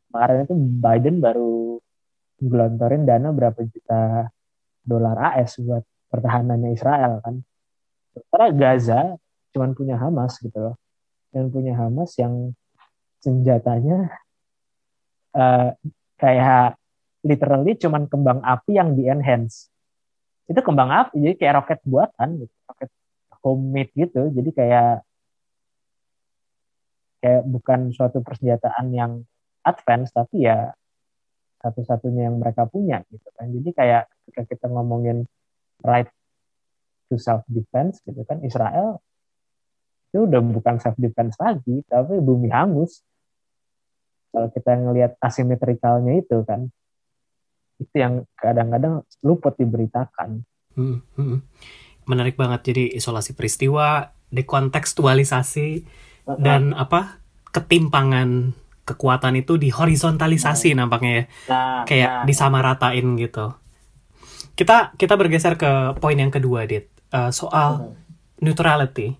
Kemarin 0.08 0.48
itu 0.48 0.54
Biden 0.56 1.16
baru 1.20 1.78
gelontorin 2.40 3.04
dana 3.04 3.28
berapa 3.30 3.60
juta 3.68 4.32
dolar 4.80 5.36
AS 5.36 5.60
buat 5.60 5.84
pertahanannya 6.08 6.72
Israel 6.72 7.20
kan. 7.20 7.44
Sementara 8.16 8.46
Gaza 8.56 9.00
cuman 9.54 9.76
punya 9.76 10.00
Hamas 10.00 10.40
gitu 10.40 10.56
loh. 10.56 10.76
Dan 11.30 11.52
punya 11.52 11.78
Hamas 11.78 12.16
yang 12.18 12.56
senjatanya 13.22 14.10
uh, 15.36 15.76
kayak 16.18 16.80
literally 17.22 17.76
cuman 17.76 18.08
kembang 18.08 18.40
api 18.40 18.80
yang 18.80 18.96
di 18.96 19.06
enhance. 19.06 19.68
Itu 20.50 20.64
kembang 20.64 20.90
api 20.90 21.20
jadi 21.20 21.34
kayak 21.36 21.54
roket 21.62 21.80
buatan 21.86 22.42
gitu, 22.42 22.54
roket 22.66 22.90
homemade 23.44 23.92
gitu. 23.96 24.28
Jadi 24.32 24.50
kayak 24.52 25.04
kayak 27.20 27.42
bukan 27.44 27.92
suatu 27.92 28.24
persenjataan 28.24 28.86
yang 28.96 29.12
advance 29.60 30.08
tapi 30.12 30.48
ya 30.48 30.72
satu-satunya 31.60 32.32
yang 32.32 32.40
mereka 32.40 32.64
punya 32.64 33.04
gitu 33.12 33.28
kan. 33.36 33.52
Jadi 33.52 33.70
kayak 33.76 34.08
ketika 34.24 34.42
kita 34.56 34.66
ngomongin 34.72 35.28
right 35.84 36.08
to 37.10 37.18
self 37.18 37.42
defense 37.50 38.00
gitu 38.06 38.22
kan 38.24 38.40
Israel 38.46 39.02
itu 40.10 40.26
udah 40.26 40.40
bukan 40.42 40.78
self 40.82 40.98
defense 40.98 41.34
lagi 41.38 41.82
tapi 41.86 42.18
bumi 42.18 42.50
hangus 42.50 43.02
kalau 44.30 44.46
kita 44.50 44.78
ngelihat 44.78 45.12
asimetrikalnya 45.18 46.22
itu 46.22 46.42
kan 46.46 46.70
itu 47.82 47.94
yang 47.94 48.22
kadang-kadang 48.38 49.02
luput 49.26 49.54
diberitakan 49.58 50.46
hmm, 50.78 50.98
hmm. 51.18 51.38
Menarik 52.10 52.34
banget 52.34 52.74
jadi 52.74 52.84
isolasi 52.98 53.38
peristiwa 53.38 54.10
dekontekstualisasi 54.34 55.68
uh 56.26 56.34
-huh. 56.34 56.38
dan 56.42 56.74
apa 56.74 57.22
ketimpangan 57.54 58.54
kekuatan 58.82 59.38
itu 59.38 59.54
dihorizontalisasi 59.54 60.74
nah. 60.74 60.86
nampaknya 60.86 61.12
ya 61.14 61.24
nah, 61.46 61.82
kayak 61.86 62.10
nah. 62.10 62.24
disamaratain 62.26 63.06
gitu 63.22 63.46
kita 64.58 64.98
kita 64.98 65.14
bergeser 65.14 65.54
ke 65.54 65.94
poin 66.02 66.18
yang 66.18 66.34
kedua 66.34 66.66
dit 66.66 66.90
uh, 67.14 67.30
soal 67.30 67.70
uh 67.70 67.80
-huh. 67.86 67.94
neutrality 68.42 69.14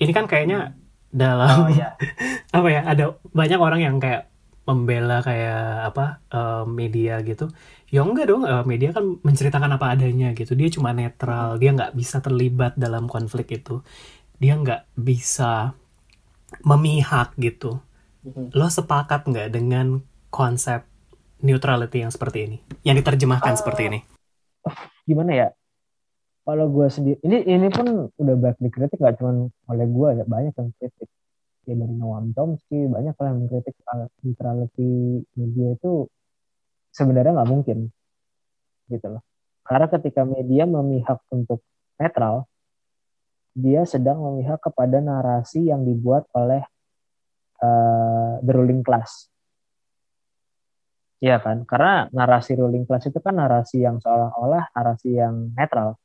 ini 0.00 0.10
kan 0.10 0.26
kayaknya 0.26 0.74
dalam 1.10 1.66
oh, 1.66 1.70
iya. 1.70 1.98
apa 2.56 2.68
ya 2.70 2.82
ada 2.86 3.18
banyak 3.34 3.58
orang 3.58 3.82
yang 3.82 3.96
kayak 3.98 4.29
membela 4.70 5.18
kayak 5.26 5.90
apa 5.90 6.22
uh, 6.30 6.62
media 6.62 7.18
gitu. 7.26 7.50
Ya 7.90 8.06
enggak 8.06 8.30
dong 8.30 8.46
uh, 8.46 8.62
media 8.62 8.94
kan 8.94 9.18
menceritakan 9.18 9.74
apa 9.74 9.98
adanya 9.98 10.30
gitu. 10.38 10.54
Dia 10.54 10.70
cuma 10.70 10.94
netral 10.94 11.58
dia 11.58 11.74
nggak 11.74 11.98
bisa 11.98 12.22
terlibat 12.22 12.78
dalam 12.78 13.10
konflik 13.10 13.50
itu. 13.50 13.82
Dia 14.38 14.54
nggak 14.54 14.94
bisa 14.94 15.74
memihak 16.62 17.34
gitu. 17.42 17.82
Mm-hmm. 18.20 18.52
lo 18.52 18.68
sepakat 18.68 19.32
nggak 19.32 19.48
dengan 19.48 20.04
konsep 20.28 20.84
neutrality 21.40 22.04
yang 22.04 22.12
seperti 22.12 22.38
ini? 22.46 22.58
Yang 22.84 23.00
diterjemahkan 23.00 23.56
uh, 23.56 23.58
seperti 23.58 23.82
ini? 23.88 23.98
Gimana 25.08 25.32
ya? 25.32 25.48
Kalau 26.44 26.68
gue 26.68 26.86
sendiri 26.92 27.16
ini 27.24 27.48
ini 27.48 27.68
pun 27.72 28.12
udah 28.12 28.34
banyak 28.36 28.60
dikritik 28.60 29.00
gak 29.00 29.16
cuma 29.20 29.48
oleh 29.72 29.86
gue 29.88 30.08
ya 30.20 30.24
banyak 30.28 30.52
yang 30.52 30.68
kritik 30.76 31.08
ya 31.68 31.74
dari 31.76 31.94
Noam 31.94 32.32
Chomsky 32.32 32.88
banyak 32.88 33.14
lah 33.14 33.26
yang 33.28 33.38
mengkritik 33.44 33.76
neutrality 34.24 35.22
media 35.36 35.68
itu 35.76 36.08
sebenarnya 36.90 37.36
nggak 37.36 37.50
mungkin 37.50 37.78
gitu 38.90 39.06
loh. 39.06 39.22
Karena 39.62 39.86
ketika 39.86 40.26
media 40.26 40.66
memihak 40.66 41.22
untuk 41.30 41.62
netral 42.00 42.50
dia 43.54 43.82
sedang 43.84 44.22
memihak 44.22 44.62
kepada 44.62 45.02
narasi 45.02 45.68
yang 45.68 45.82
dibuat 45.82 46.26
oleh 46.34 46.62
uh, 47.60 48.38
the 48.40 48.52
ruling 48.54 48.80
class. 48.80 49.26
Iya 51.20 51.36
kan, 51.36 51.68
karena 51.68 52.08
narasi 52.16 52.56
ruling 52.56 52.88
class 52.88 53.04
itu 53.04 53.20
kan 53.20 53.36
narasi 53.36 53.84
yang 53.84 54.00
seolah-olah 54.00 54.72
narasi 54.72 55.20
yang 55.20 55.52
netral. 55.52 56.00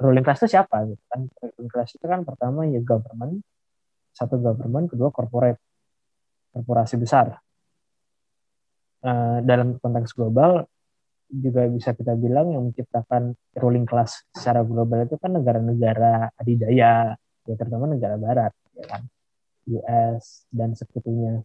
Ruling 0.00 0.24
class 0.24 0.40
itu 0.40 0.56
siapa? 0.56 0.88
Gitu 0.88 1.04
kan? 1.12 1.28
Ruling 1.28 1.70
class 1.70 1.92
itu 1.92 2.06
kan 2.08 2.24
pertama 2.24 2.64
ya 2.64 2.80
government 2.80 3.44
satu 4.14 4.38
government 4.38 4.88
kedua 4.88 5.10
corporate 5.10 5.58
korporasi 6.54 6.96
besar. 6.96 7.34
Uh, 9.04 9.44
dalam 9.44 9.76
konteks 9.82 10.16
global 10.16 10.64
juga 11.28 11.68
bisa 11.68 11.92
kita 11.92 12.16
bilang 12.16 12.54
yang 12.54 12.70
menciptakan 12.70 13.36
ruling 13.58 13.84
class 13.84 14.24
secara 14.32 14.64
global 14.64 15.04
itu 15.04 15.20
kan 15.20 15.34
negara-negara 15.34 16.32
adidaya 16.40 17.12
ya 17.44 17.54
terutama 17.58 17.90
negara 17.90 18.16
barat 18.16 18.54
ya 18.72 18.86
kan? 18.88 19.02
US 19.68 20.48
dan 20.48 20.72
sekutunya 20.72 21.44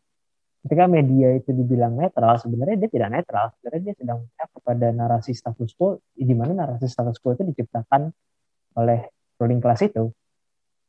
ketika 0.64 0.92
media 0.92 1.40
itu 1.40 1.56
dibilang 1.56 1.96
netral 1.96 2.36
sebenarnya 2.36 2.86
dia 2.86 2.90
tidak 2.92 3.10
netral. 3.12 3.46
Sebenarnya 3.60 3.82
dia 3.92 3.96
sedang 3.96 4.20
kepada 4.30 4.88
narasi 4.92 5.32
status 5.32 5.72
quo 5.76 6.04
di 6.14 6.36
mana 6.36 6.52
narasi 6.52 6.88
status 6.88 7.18
quo 7.20 7.36
itu 7.36 7.44
diciptakan 7.48 8.12
oleh 8.76 9.08
ruling 9.40 9.64
class 9.64 9.82
itu. 9.88 10.12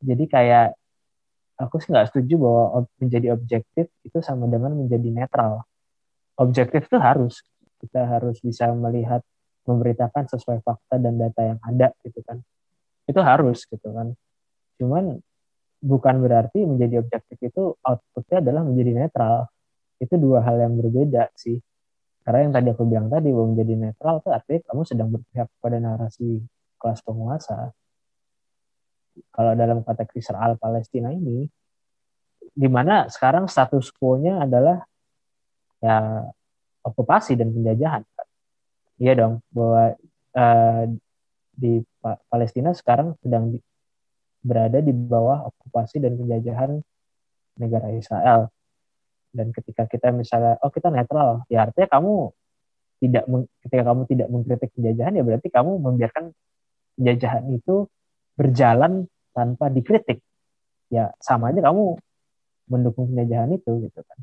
Jadi 0.03 0.25
kayak 0.27 0.75
aku 1.61 1.77
sih 1.79 1.93
nggak 1.93 2.09
setuju 2.09 2.35
bahwa 2.41 2.89
menjadi 2.97 3.37
objektif 3.37 3.93
itu 4.01 4.19
sama 4.25 4.49
dengan 4.49 4.73
menjadi 4.73 5.09
netral. 5.13 5.69
Objektif 6.41 6.89
itu 6.89 6.97
harus 6.97 7.45
kita 7.85 8.09
harus 8.09 8.41
bisa 8.41 8.73
melihat 8.73 9.21
memberitakan 9.69 10.25
sesuai 10.29 10.65
fakta 10.65 10.97
dan 10.97 11.21
data 11.21 11.41
yang 11.45 11.61
ada 11.61 11.93
gitu 12.01 12.21
kan. 12.25 12.41
Itu 13.05 13.21
harus 13.21 13.69
gitu 13.69 13.93
kan. 13.93 14.17
Cuman 14.81 15.21
bukan 15.81 16.17
berarti 16.25 16.65
menjadi 16.65 17.05
objektif 17.05 17.37
itu 17.41 17.77
outputnya 17.85 18.41
adalah 18.41 18.63
menjadi 18.65 19.05
netral. 19.05 19.49
Itu 20.01 20.17
dua 20.17 20.41
hal 20.41 20.65
yang 20.65 20.81
berbeda 20.81 21.29
sih. 21.37 21.61
Karena 22.25 22.49
yang 22.49 22.53
tadi 22.57 22.69
aku 22.73 22.85
bilang 22.89 23.09
tadi 23.09 23.29
bahwa 23.33 23.57
menjadi 23.57 23.75
netral 23.77 24.15
itu 24.21 24.29
artinya 24.33 24.61
kamu 24.69 24.83
sedang 24.89 25.09
berpihak 25.13 25.49
pada 25.61 25.77
narasi 25.81 26.41
kelas 26.81 27.01
penguasa. 27.05 27.73
Kalau 29.31 29.53
dalam 29.59 29.83
konteks 29.83 30.17
Israel 30.17 30.55
Palestina 30.57 31.11
ini, 31.11 31.47
di 32.51 32.69
mana 32.69 33.07
sekarang 33.07 33.47
status 33.47 33.91
quo-nya 33.95 34.43
adalah 34.43 34.83
ya 35.81 36.27
okupasi 36.85 37.37
dan 37.39 37.53
penjajahan. 37.53 38.03
Iya 39.01 39.13
dong, 39.17 39.35
bahwa 39.53 39.97
uh, 40.37 40.83
di 41.57 41.81
Palestina 42.29 42.73
sekarang 42.73 43.17
sedang 43.21 43.53
di, 43.53 43.59
berada 44.41 44.81
di 44.81 44.93
bawah 44.93 45.49
okupasi 45.53 46.01
dan 46.01 46.17
penjajahan 46.17 46.81
negara 47.61 47.93
Israel. 47.93 48.49
Dan 49.31 49.55
ketika 49.55 49.87
kita 49.87 50.11
misalnya, 50.11 50.59
oh 50.61 50.73
kita 50.73 50.91
netral, 50.91 51.47
ya 51.47 51.69
artinya 51.69 51.87
kamu 51.87 52.35
tidak 53.01 53.25
ketika 53.65 53.83
kamu 53.89 54.03
tidak 54.05 54.29
mengkritik 54.29 54.71
penjajahan 54.77 55.17
ya 55.17 55.25
berarti 55.25 55.49
kamu 55.49 55.73
membiarkan 55.81 56.25
penjajahan 57.01 57.45
itu 57.57 57.89
berjalan 58.41 59.05
tanpa 59.37 59.69
dikritik. 59.69 60.25
Ya 60.89 61.13
sama 61.21 61.53
aja 61.53 61.61
kamu 61.61 62.01
mendukung 62.73 63.13
penjajahan 63.13 63.53
itu 63.53 63.85
gitu 63.85 64.01
kan. 64.01 64.19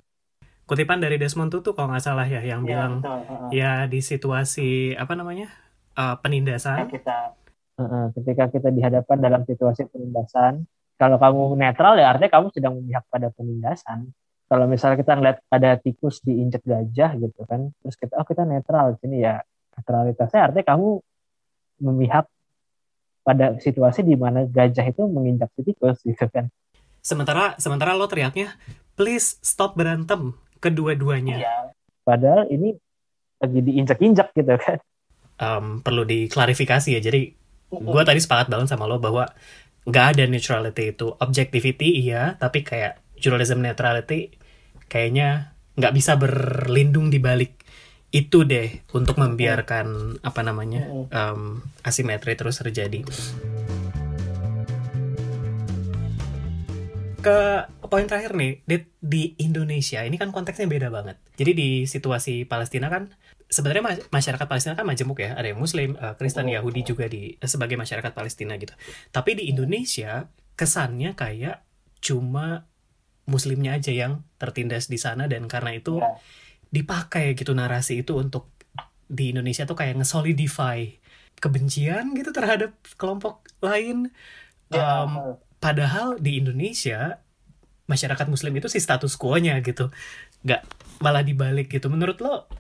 Kutipan 0.65 0.99
dari 0.99 1.21
Desmond 1.21 1.53
Tutu 1.53 1.71
kalau 1.77 1.93
nggak 1.93 2.03
salah 2.03 2.25
ya 2.25 2.41
yang 2.41 2.65
ya, 2.65 2.67
bilang 2.67 2.93
betul. 2.99 3.21
ya 3.53 3.71
di 3.85 4.01
situasi 4.01 4.97
apa 4.97 5.13
namanya 5.13 5.53
uh, 5.95 6.17
penindasan. 6.17 6.89
Kita 6.89 7.37
uh, 7.77 8.11
ketika 8.17 8.49
kita 8.49 8.73
dihadapkan 8.73 9.21
dalam 9.21 9.45
situasi 9.45 9.85
penindasan 9.87 10.65
kalau 10.97 11.21
kamu 11.21 11.61
netral 11.61 11.93
ya 11.95 12.09
artinya 12.09 12.41
kamu 12.41 12.47
sedang 12.51 12.73
memihak 12.81 13.05
pada 13.07 13.29
penindasan. 13.31 14.11
Kalau 14.47 14.63
misalnya 14.63 14.97
kita 14.99 15.13
ngeliat 15.19 15.37
ada 15.51 15.75
tikus 15.75 16.23
diinjek 16.23 16.63
gajah 16.63 17.15
gitu 17.19 17.43
kan 17.45 17.71
terus 17.83 17.95
kita 17.99 18.15
oh 18.15 18.25
kita 18.27 18.47
netral 18.47 18.95
sini 18.99 19.23
ya 19.23 19.43
netralitasnya 19.75 20.51
artinya 20.51 20.65
kamu 20.73 20.89
memihak 21.83 22.25
pada 23.27 23.59
situasi 23.59 24.07
di 24.07 24.15
mana 24.15 24.47
gajah 24.47 24.87
itu 24.87 25.03
menginjak 25.03 25.51
si 25.59 25.67
tikus 25.67 25.99
gitu 26.07 26.23
kan. 26.31 26.47
Sementara 27.03 27.59
sementara 27.59 27.91
lo 27.91 28.07
teriaknya 28.07 28.55
please 28.95 29.35
stop 29.43 29.75
berantem 29.75 30.31
kedua-duanya. 30.63 31.43
Iya. 31.43 31.55
Padahal 32.07 32.47
ini 32.47 32.71
lagi 33.43 33.59
diinjak-injak 33.59 34.31
gitu 34.31 34.55
kan. 34.55 34.79
Um, 35.37 35.83
perlu 35.83 36.07
diklarifikasi 36.07 36.95
ya. 36.95 37.03
Jadi 37.03 37.35
gue 37.67 38.03
tadi 38.07 38.19
sepakat 38.23 38.47
banget 38.47 38.71
sama 38.71 38.87
lo 38.87 38.95
bahwa 39.03 39.27
nggak 39.87 40.05
ada 40.15 40.23
neutrality 40.27 40.95
itu 40.95 41.15
objectivity 41.15 42.07
iya 42.07 42.35
tapi 42.35 42.63
kayak 42.63 42.99
journalism 43.15 43.63
neutrality 43.63 44.35
kayaknya 44.91 45.55
nggak 45.79 45.93
bisa 45.95 46.19
berlindung 46.19 47.07
di 47.07 47.23
balik 47.23 47.56
itu 48.11 48.47
deh 48.47 48.87
untuk 48.95 49.19
membiarkan 49.19 50.19
apa 50.23 50.41
namanya 50.41 50.87
um, 51.11 51.59
asimetri 51.83 52.39
terus 52.39 52.59
terjadi. 52.63 53.03
ke 57.17 57.39
poin 57.91 58.07
terakhir 58.07 58.31
nih, 58.39 58.63
di, 58.63 58.77
di 59.03 59.23
Indonesia 59.43 59.99
ini 60.05 60.15
kan 60.15 60.31
konteksnya 60.31 60.63
beda 60.69 60.87
banget. 60.87 61.19
Jadi 61.35 61.51
di 61.51 61.69
situasi 61.83 62.47
Palestina 62.47 62.87
kan 62.87 63.11
sebenarnya 63.51 63.83
ma- 63.83 64.05
masyarakat 64.15 64.47
Palestina 64.47 64.79
kan 64.79 64.87
majemuk 64.87 65.19
ya, 65.19 65.35
ada 65.35 65.51
yang 65.51 65.59
Muslim, 65.59 65.99
eh, 65.99 66.15
Kristen, 66.15 66.47
Yahudi 66.47 66.87
juga 66.87 67.11
di 67.11 67.35
eh, 67.35 67.49
sebagai 67.49 67.75
masyarakat 67.75 68.15
Palestina 68.15 68.55
gitu. 68.55 68.71
Tapi 69.11 69.35
di 69.35 69.51
Indonesia 69.51 70.31
kesannya 70.55 71.19
kayak 71.19 71.67
cuma 71.99 72.63
Muslimnya 73.27 73.75
aja 73.75 73.91
yang 73.91 74.23
tertindas 74.39 74.87
di 74.87 74.95
sana 74.95 75.27
dan 75.27 75.51
karena 75.51 75.75
itu 75.75 75.99
Ya. 75.99 76.15
Dipakai 76.69 77.33
gitu 77.33 77.55
narasi 77.55 78.03
itu 78.03 78.17
untuk 78.17 78.51
di 79.07 79.31
Indonesia 79.31 79.63
tuh 79.63 79.79
kayak 79.79 80.03
ngesolidify 80.03 80.83
kebencian 81.37 82.11
gitu 82.17 82.29
terhadap 82.33 82.75
kelompok 82.99 83.47
lain. 83.63 84.11
Ya, 84.67 85.07
Um, 85.07 85.39
padahal 85.63 86.19
di 86.19 86.43
Indonesia 86.43 87.23
masyarakat 87.87 88.27
muslim 88.27 88.51
itu 88.59 88.67
si 88.67 88.83
status 88.83 89.15
quo-nya 89.15 89.57
gitu. 89.63 89.87
Nggak 90.43 90.61
malah 90.99 91.23
dibalik 91.23 91.71
gitu. 91.71 91.87
Menurut 91.87 92.19
lo 92.19 92.51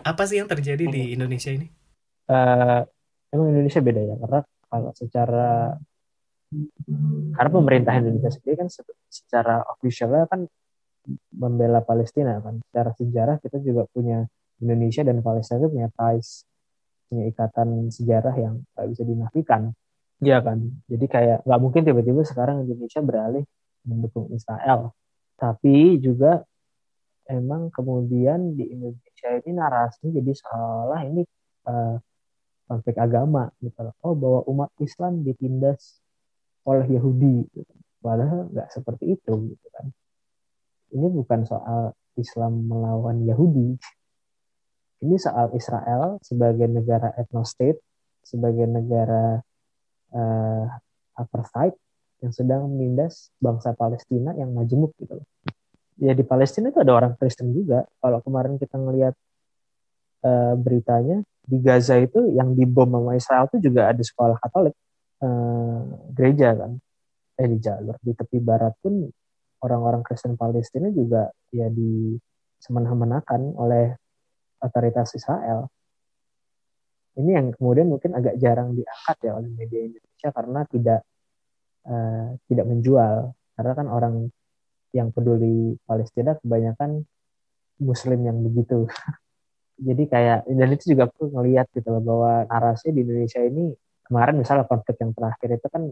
apa 0.00 0.22
sih 0.24 0.40
yang 0.40 0.48
terjadi 0.48 0.88
di 0.88 1.12
Indonesia 1.12 1.52
ini? 1.52 1.68
Eh, 2.32 2.80
emang 3.36 3.46
Indonesia 3.52 3.80
beda 3.84 4.00
ya? 4.00 4.14
Karena 4.16 4.40
kalau 4.72 4.90
secara 4.96 5.76
karena 7.32 7.50
pemerintah 7.52 7.96
Indonesia 7.96 8.28
sendiri 8.28 8.64
kan 8.64 8.68
se- 8.68 8.84
secara 9.08 9.64
officialnya 9.76 10.28
kan 10.28 10.44
membela 11.34 11.82
Palestina 11.82 12.38
kan 12.38 12.62
secara 12.70 12.90
sejarah 12.94 13.36
kita 13.42 13.58
juga 13.62 13.88
punya 13.90 14.24
Indonesia 14.62 15.02
dan 15.02 15.18
Palestina 15.20 15.62
itu 15.62 15.70
punya 15.70 15.88
ties 15.90 16.46
punya 17.10 17.24
ikatan 17.28 17.90
sejarah 17.90 18.34
yang 18.38 18.54
nggak 18.74 18.86
bisa 18.90 19.02
dinafikan 19.02 19.62
Iya 20.22 20.38
kan 20.38 20.62
jadi 20.86 21.06
kayak 21.10 21.38
nggak 21.42 21.60
mungkin 21.60 21.82
tiba-tiba 21.82 22.22
sekarang 22.22 22.62
Indonesia 22.62 23.00
beralih 23.02 23.44
mendukung 23.82 24.30
Israel 24.30 24.94
tapi 25.34 25.98
juga 25.98 26.46
emang 27.26 27.70
kemudian 27.74 28.54
di 28.54 28.70
Indonesia 28.70 29.28
ini 29.42 29.50
narasinya 29.54 30.10
jadi 30.14 30.32
seolah 30.38 31.00
ini 31.06 31.22
eh, 31.66 31.96
konflik 32.66 32.96
agama 32.96 33.52
gitu 33.60 33.78
loh. 33.84 33.94
Oh 34.00 34.14
bahwa 34.16 34.40
umat 34.48 34.70
Islam 34.80 35.20
ditindas 35.20 36.00
oleh 36.64 36.86
Yahudi 36.88 37.46
gitu. 37.52 37.74
Padahal 38.02 38.48
nggak 38.50 38.68
seperti 38.72 39.18
itu 39.18 39.32
gitu 39.52 39.66
kan. 39.76 39.92
Ini 40.92 41.06
bukan 41.08 41.48
soal 41.48 41.96
Islam 42.20 42.68
melawan 42.68 43.24
Yahudi. 43.24 43.76
Ini 45.02 45.16
soal 45.18 45.50
Israel 45.56 46.20
sebagai 46.22 46.68
negara 46.70 47.10
ethnostate, 47.18 47.82
sebagai 48.22 48.68
negara 48.70 49.40
eh, 50.14 50.64
apartheid 51.18 51.74
yang 52.22 52.30
sedang 52.30 52.70
menindas 52.70 53.34
bangsa 53.42 53.74
Palestina 53.74 54.30
yang 54.38 54.54
majemuk 54.54 54.94
gitu 55.00 55.18
loh. 55.18 55.26
Ya 55.98 56.14
di 56.14 56.22
Palestina 56.22 56.70
itu 56.70 56.78
ada 56.78 56.94
orang 56.94 57.12
Kristen 57.18 57.50
juga. 57.50 57.82
Kalau 57.98 58.22
kemarin 58.22 58.60
kita 58.60 58.78
ngelihat 58.78 59.14
eh, 60.22 60.54
beritanya 60.54 61.24
di 61.42 61.58
Gaza 61.58 61.98
itu 61.98 62.30
yang 62.30 62.54
dibom 62.54 62.86
sama 62.86 63.18
Israel 63.18 63.50
itu 63.50 63.58
juga 63.66 63.90
ada 63.90 64.02
sekolah 64.02 64.38
Katolik 64.38 64.76
eh, 65.18 65.80
gereja 66.14 66.54
kan 66.54 66.72
eh 67.32 67.48
di 67.48 67.58
jalur 67.58 67.96
di 67.98 68.12
tepi 68.12 68.38
barat 68.38 68.76
pun 68.78 69.08
orang-orang 69.62 70.02
Kristen 70.02 70.34
Palestina 70.34 70.90
juga 70.90 71.30
ya 71.54 71.70
di 71.70 72.18
semena-menakan 72.58 73.54
oleh 73.58 73.94
otoritas 74.62 75.14
Israel. 75.14 75.70
Ini 77.18 77.30
yang 77.38 77.46
kemudian 77.54 77.90
mungkin 77.90 78.16
agak 78.16 78.38
jarang 78.40 78.72
diangkat 78.72 79.16
ya 79.22 79.32
oleh 79.36 79.50
media 79.52 79.80
Indonesia 79.84 80.28
karena 80.32 80.60
tidak 80.70 81.00
eh, 81.86 82.28
tidak 82.50 82.66
menjual. 82.66 83.16
Karena 83.52 83.72
kan 83.76 83.86
orang 83.90 84.14
yang 84.96 85.08
peduli 85.12 85.76
Palestina 85.84 86.36
kebanyakan 86.38 87.04
Muslim 87.82 88.20
yang 88.22 88.38
begitu. 88.40 88.86
Jadi 89.86 90.02
kayak 90.06 90.46
dan 90.46 90.68
itu 90.70 90.94
juga 90.94 91.10
aku 91.10 91.32
ngelihat 91.32 91.66
gitu 91.74 91.88
loh 91.90 92.02
bahwa 92.04 92.46
narasi 92.46 92.94
di 92.94 93.02
Indonesia 93.02 93.42
ini 93.42 93.74
kemarin 94.06 94.38
misalnya 94.38 94.68
konflik 94.68 94.94
yang 95.02 95.10
terakhir 95.10 95.48
itu 95.58 95.68
kan 95.72 95.82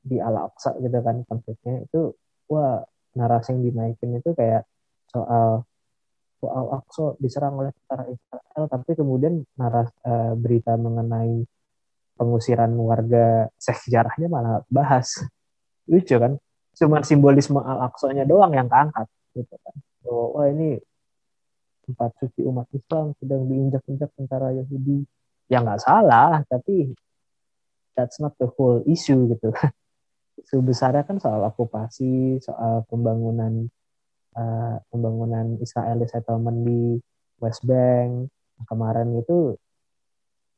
di 0.00 0.16
Al 0.20 0.48
Aqsa 0.48 0.76
gitu 0.80 0.98
kan 1.00 1.24
konfliknya 1.24 1.84
itu 1.84 2.12
wah 2.50 2.82
narasi 3.14 3.54
yang 3.54 3.62
dinaikin 3.70 4.18
itu 4.18 4.30
kayak 4.34 4.66
soal 5.10 5.64
wah, 6.42 6.52
Al 6.52 6.66
Aqsa 6.82 7.14
diserang 7.22 7.54
oleh 7.62 7.70
tentara 7.74 8.10
Israel 8.10 8.64
tapi 8.66 8.90
kemudian 8.98 9.46
naras 9.54 9.90
eh, 10.02 10.34
berita 10.34 10.74
mengenai 10.74 11.46
pengusiran 12.18 12.74
warga 12.76 13.48
sejarahnya 13.56 14.28
malah 14.28 14.60
bahas 14.68 15.22
lucu 15.86 16.18
kan 16.18 16.36
cuma 16.76 17.06
simbolisme 17.06 17.62
Al 17.62 17.86
Aqsa-nya 17.88 18.26
doang 18.26 18.52
yang 18.52 18.66
keangkat 18.66 19.06
gitu 19.38 19.54
kan 19.62 19.74
bahwa 20.02 20.24
wah 20.34 20.46
ini 20.50 20.82
tempat 21.90 22.14
suci 22.22 22.46
umat 22.46 22.70
Islam 22.70 23.18
sedang 23.18 23.50
diinjak-injak 23.50 24.14
tentara 24.14 24.54
Yahudi. 24.54 25.02
Ya 25.50 25.58
nggak 25.58 25.82
salah, 25.82 26.46
tapi 26.46 26.94
that's 27.98 28.22
not 28.22 28.38
the 28.38 28.46
whole 28.54 28.86
issue 28.86 29.26
gitu. 29.34 29.50
besarnya 30.48 31.04
kan 31.04 31.20
soal 31.20 31.44
okupasi, 31.48 32.40
soal 32.40 32.84
pembangunan 32.88 33.68
uh, 34.36 34.76
pembangunan 34.88 35.58
Israeli 35.60 36.06
settlement 36.06 36.64
di 36.64 36.96
West 37.40 37.62
Bank. 37.66 38.30
Kemarin 38.68 39.16
itu 39.16 39.56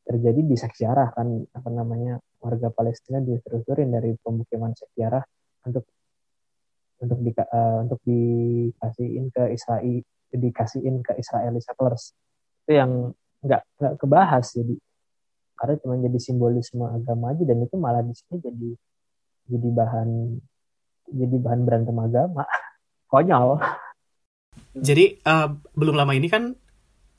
terjadi 0.02 0.40
di 0.42 0.56
sejarah 0.58 1.14
kan 1.14 1.46
apa 1.54 1.68
namanya 1.70 2.18
warga 2.42 2.74
Palestina 2.74 3.22
diterusurin 3.22 3.94
dari 3.94 4.18
pemukiman 4.18 4.74
sejarah 4.74 5.22
untuk 5.70 5.86
untuk 7.02 7.18
di, 7.22 7.30
uh, 7.34 7.78
untuk 7.86 8.00
dikasihin 8.02 9.30
ke 9.30 9.54
Israel 9.54 10.02
dikasihin 10.32 11.04
ke 11.04 11.12
Israeli 11.20 11.60
settlers 11.60 12.16
itu 12.64 12.72
yang 12.78 13.12
nggak 13.42 13.62
nggak 13.78 13.94
kebahas 14.00 14.54
jadi 14.54 14.74
karena 15.58 15.74
cuma 15.82 15.94
jadi 15.98 16.18
simbolisme 16.18 16.82
agama 16.88 17.34
aja 17.34 17.42
dan 17.46 17.58
itu 17.62 17.76
malah 17.76 18.02
di 18.02 18.14
sini 18.16 18.38
jadi 18.40 18.70
jadi 19.52 19.68
bahan 19.68 20.08
jadi 21.12 21.36
bahan 21.36 21.60
berantem 21.68 21.96
agama 22.00 22.48
konyol 23.12 23.60
jadi 24.72 25.20
uh, 25.28 25.52
belum 25.76 26.00
lama 26.00 26.12
ini 26.16 26.32
kan 26.32 26.56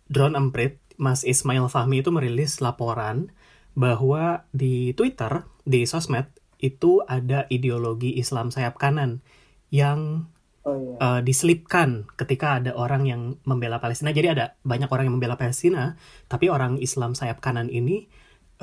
drone 0.09 0.33
emprit 0.33 0.81
Mas 0.97 1.21
Ismail 1.25 1.69
Fahmi 1.69 2.01
itu 2.01 2.09
merilis 2.09 2.61
laporan 2.61 3.33
bahwa 3.73 4.45
di 4.53 4.93
Twitter 4.93 5.45
di 5.65 5.85
sosmed 5.89 6.29
itu 6.61 7.01
ada 7.05 7.45
ideologi 7.49 8.17
Islam 8.17 8.53
sayap 8.53 8.77
kanan 8.77 9.25
yang 9.73 10.29
Oh 10.63 10.79
iya. 10.79 10.95
uh, 10.95 11.19
diselipkan 11.19 12.07
ketika 12.15 12.55
ada 12.55 12.71
orang 12.71 13.03
yang 13.03 13.35
membela 13.43 13.83
Palestina. 13.83 14.15
Jadi 14.15 14.31
ada 14.31 14.55
banyak 14.63 14.87
orang 14.87 15.11
yang 15.11 15.19
membela 15.19 15.35
Palestina, 15.35 15.99
tapi 16.31 16.47
orang 16.47 16.79
Islam 16.79 17.19
sayap 17.19 17.43
kanan 17.43 17.67
ini 17.67 18.07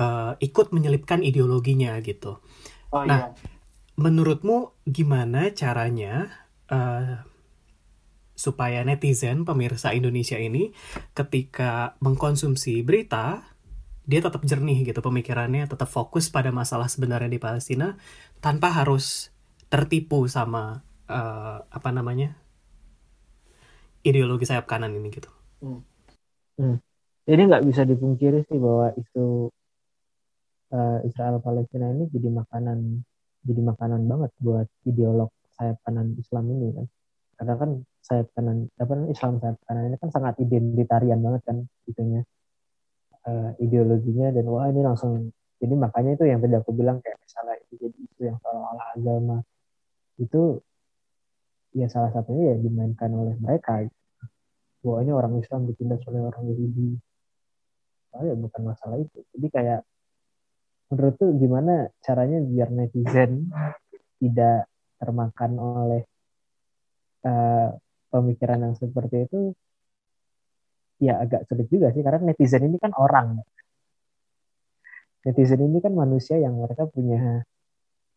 uh, 0.01 0.33
ikut 0.41 0.73
menyelipkan 0.73 1.21
ideologinya 1.21 2.01
gitu. 2.01 2.41
Oh 2.89 3.05
nah, 3.05 3.29
iya. 3.29 3.60
Menurutmu 4.01 4.73
gimana 4.89 5.53
caranya 5.53 6.33
uh, 6.73 7.21
supaya 8.33 8.81
netizen 8.81 9.45
pemirsa 9.45 9.93
Indonesia 9.93 10.41
ini 10.41 10.73
ketika 11.13 11.93
mengkonsumsi 12.01 12.81
berita 12.81 13.45
dia 14.01 14.17
tetap 14.17 14.41
jernih 14.41 14.81
gitu 14.81 14.97
pemikirannya, 14.97 15.69
tetap 15.69 15.85
fokus 15.85 16.33
pada 16.33 16.49
masalah 16.49 16.89
sebenarnya 16.89 17.29
di 17.29 17.37
Palestina 17.37 17.93
tanpa 18.41 18.73
harus 18.73 19.29
tertipu 19.69 20.25
sama 20.25 20.81
uh, 21.05 21.61
apa 21.69 21.89
namanya 21.93 22.33
ideologi 24.01 24.49
sayap 24.49 24.65
kanan 24.65 24.97
ini 24.97 25.13
gitu. 25.13 25.29
Jadi 27.29 27.41
nggak 27.45 27.63
bisa 27.69 27.85
dipungkiri 27.85 28.43
sih 28.49 28.57
bahwa 28.57 28.89
isu 28.97 29.53
uh, 30.73 30.99
Israel 31.05 31.37
Palestina 31.39 31.93
ini 31.93 32.09
jadi 32.09 32.33
makanan 32.33 33.05
jadi 33.41 33.61
makanan 33.61 34.01
banget 34.05 34.31
buat 34.37 34.67
ideolog 34.85 35.29
sayap 35.57 35.77
kanan 35.85 36.13
Islam 36.17 36.43
ini 36.53 36.67
kan. 36.73 36.85
Karena 37.37 37.53
kan 37.57 37.69
sayap 38.01 38.27
kanan 38.37 38.69
apa 38.77 38.93
Islam 39.09 39.33
sayap 39.41 39.57
kanan 39.65 39.83
ini 39.89 39.97
kan 39.97 40.09
sangat 40.13 40.33
identitarian 40.41 41.19
banget 41.21 41.41
kan 41.45 41.57
itunya. 41.89 42.21
Uh, 43.21 43.53
ideologinya 43.61 44.33
dan 44.33 44.49
wah 44.49 44.65
ini 44.65 44.81
langsung 44.81 45.29
jadi 45.61 45.77
makanya 45.77 46.17
itu 46.17 46.25
yang 46.25 46.41
tadi 46.41 46.57
aku 46.57 46.73
bilang 46.73 46.97
kayak 47.05 47.21
misalnya 47.21 47.53
itu 47.61 47.73
jadi 47.77 47.97
isu 48.01 48.21
yang 48.25 48.37
seolah-olah 48.41 48.87
agama 48.97 49.37
itu 50.17 50.57
ya 51.77 51.85
salah 51.85 52.09
satunya 52.09 52.53
ya 52.53 52.55
dimainkan 52.57 53.13
oleh 53.13 53.37
mereka 53.37 53.85
bahwa 54.81 54.97
ini 55.05 55.11
orang 55.13 55.33
Islam 55.37 55.69
ditindas 55.69 56.01
oleh 56.09 56.21
orang 56.25 56.43
Yahudi. 56.49 56.97
Ya 58.25 58.35
bukan 58.35 58.61
masalah 58.67 58.97
itu. 58.99 59.23
Jadi 59.37 59.47
kayak 59.53 59.79
menurut 60.91 61.15
tuh 61.15 61.31
gimana 61.39 61.87
caranya 62.03 62.43
biar 62.43 62.69
netizen 62.69 63.47
tidak 64.19 64.67
termakan 64.99 65.51
oleh 65.57 66.03
uh, 67.25 67.73
pemikiran 68.11 68.59
yang 68.59 68.75
seperti 68.75 69.25
itu 69.25 69.55
ya 71.01 71.23
agak 71.23 71.49
sulit 71.49 71.65
juga 71.71 71.89
sih 71.89 72.05
karena 72.05 72.21
netizen 72.29 72.67
ini 72.67 72.77
kan 72.77 72.93
orang 72.93 73.41
netizen 75.25 75.61
ini 75.65 75.81
kan 75.81 75.93
manusia 75.93 76.37
yang 76.37 76.57
mereka 76.57 76.85
punya 76.89 77.41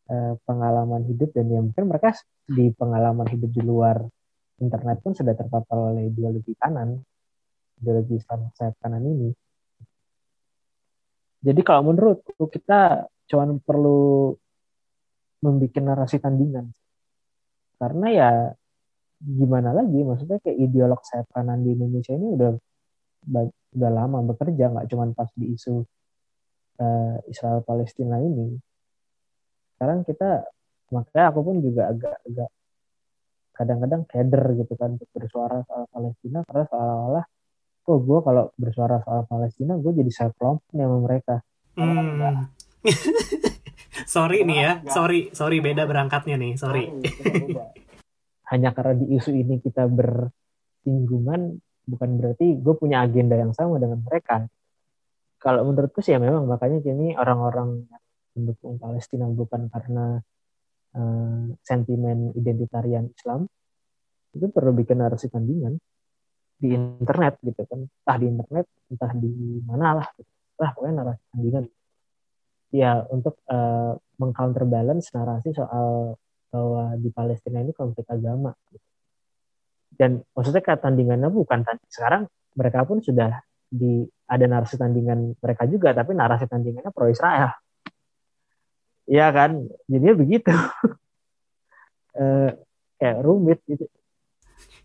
eh, 0.08 0.34
pengalaman 0.44 1.04
hidup 1.04 1.32
dan 1.36 1.48
ya 1.52 1.60
mungkin 1.60 1.84
mereka 1.88 2.16
di 2.44 2.72
pengalaman 2.72 3.28
hidup 3.28 3.50
di 3.52 3.62
luar 3.64 4.00
internet 4.60 5.00
pun 5.04 5.12
sudah 5.12 5.34
terpapar 5.34 5.92
oleh 5.92 6.08
ideologi 6.08 6.54
kanan, 6.56 6.96
ideologi 7.80 8.20
Islam 8.20 8.48
sayap 8.54 8.78
kanan 8.78 9.02
ini. 9.02 9.30
Jadi 11.44 11.60
kalau 11.60 11.92
menurutku 11.92 12.48
kita 12.48 13.04
cuman 13.28 13.60
perlu 13.60 14.32
membuat 15.44 15.76
narasi 15.84 16.16
tandingan. 16.16 16.72
Karena 17.76 18.06
ya 18.08 18.30
gimana 19.20 19.76
lagi, 19.76 20.00
maksudnya 20.00 20.40
kayak 20.40 20.56
ideolog 20.56 21.00
sayap 21.04 21.28
kanan 21.36 21.60
di 21.60 21.76
Indonesia 21.76 22.16
ini 22.16 22.32
udah 22.32 22.50
udah 23.76 23.90
lama 23.92 24.24
bekerja, 24.32 24.72
nggak 24.72 24.88
cuman 24.88 25.12
pas 25.12 25.28
di 25.36 25.52
isu 25.52 25.84
uh, 26.80 27.16
Israel 27.28 27.60
Palestina 27.60 28.16
ini. 28.24 28.56
Sekarang 29.76 30.00
kita 30.08 30.48
makanya 30.92 31.24
aku 31.28 31.40
pun 31.44 31.56
juga 31.60 31.92
agak-agak 31.92 32.50
kadang-kadang 33.54 34.02
keder 34.10 34.44
gitu 34.58 34.74
kan 34.74 34.98
untuk 34.98 35.08
bersuara 35.14 35.62
soal 35.66 35.86
Palestina 35.92 36.42
karena 36.42 36.64
seolah-olah 36.66 37.24
kok 37.84 38.00
gue 38.00 38.18
kalau 38.24 38.48
bersuara 38.56 39.04
soal 39.04 39.28
Palestina 39.28 39.76
gue 39.76 39.92
jadi 39.92 40.10
saya 40.10 40.30
kelompok 40.32 40.64
sama 40.72 40.98
mereka. 41.04 41.44
Hmm. 41.76 42.48
sorry 44.14 44.42
nih 44.48 44.58
ya, 44.58 44.72
sorry, 44.88 45.28
sorry 45.36 45.60
beda 45.60 45.84
berangkatnya 45.84 46.40
nih, 46.40 46.56
sorry. 46.56 46.88
Hanya 48.50 48.72
karena 48.72 48.96
di 48.96 49.12
isu 49.16 49.36
ini 49.36 49.60
kita 49.60 49.84
bersinggungan, 49.84 51.60
bukan 51.84 52.10
berarti 52.16 52.56
gue 52.56 52.74
punya 52.76 53.04
agenda 53.04 53.36
yang 53.36 53.52
sama 53.52 53.76
dengan 53.76 54.00
mereka. 54.00 54.48
Kalau 55.36 55.68
menurutku 55.68 56.00
sih 56.00 56.16
ya 56.16 56.20
memang 56.20 56.48
makanya 56.48 56.80
kini 56.80 57.12
orang-orang 57.20 57.84
mendukung 58.32 58.80
Palestina 58.80 59.28
bukan 59.28 59.68
karena 59.68 60.18
uh, 60.96 61.44
sentimen 61.60 62.32
identitarian 62.32 63.12
Islam 63.12 63.44
itu 64.34 64.50
perlu 64.50 64.72
bikin 64.74 64.98
narasi 64.98 65.30
tandingan 65.30 65.78
di 66.64 66.72
internet 66.72 67.36
gitu 67.44 67.60
kan 67.68 67.80
entah 67.84 68.16
di 68.16 68.26
internet 68.32 68.66
entah 68.88 69.12
di 69.12 69.32
mana 69.68 70.00
lah 70.00 70.08
gitu. 70.16 70.30
lah 70.56 70.70
pokoknya 70.72 70.94
narasi 71.04 71.22
tandingan 71.28 71.64
ya 72.72 72.92
untuk 73.12 73.36
uh, 73.52 73.92
mengcounterbalance 74.16 75.12
narasi 75.12 75.52
soal 75.52 76.16
bahwa 76.48 76.96
di 76.96 77.12
Palestina 77.12 77.60
ini 77.60 77.76
konflik 77.76 78.08
agama 78.08 78.56
gitu. 78.72 78.86
dan 80.00 80.10
maksudnya 80.32 80.64
kata 80.64 80.88
tandingannya 80.88 81.28
bukan 81.28 81.60
sekarang 81.92 82.24
mereka 82.56 82.88
pun 82.88 83.04
sudah 83.04 83.44
di 83.68 84.08
ada 84.24 84.46
narasi 84.48 84.80
tandingan 84.80 85.36
mereka 85.36 85.68
juga 85.68 85.92
tapi 85.92 86.16
narasi 86.16 86.48
tandingannya 86.48 86.88
pro 86.94 87.12
Israel 87.12 87.52
Iya 89.04 89.26
kan, 89.36 89.68
jadinya 89.84 90.14
begitu. 90.16 90.48
uh, 92.16 92.50
kayak 93.00 93.18
rumit 93.20 93.60
gitu. 93.68 93.84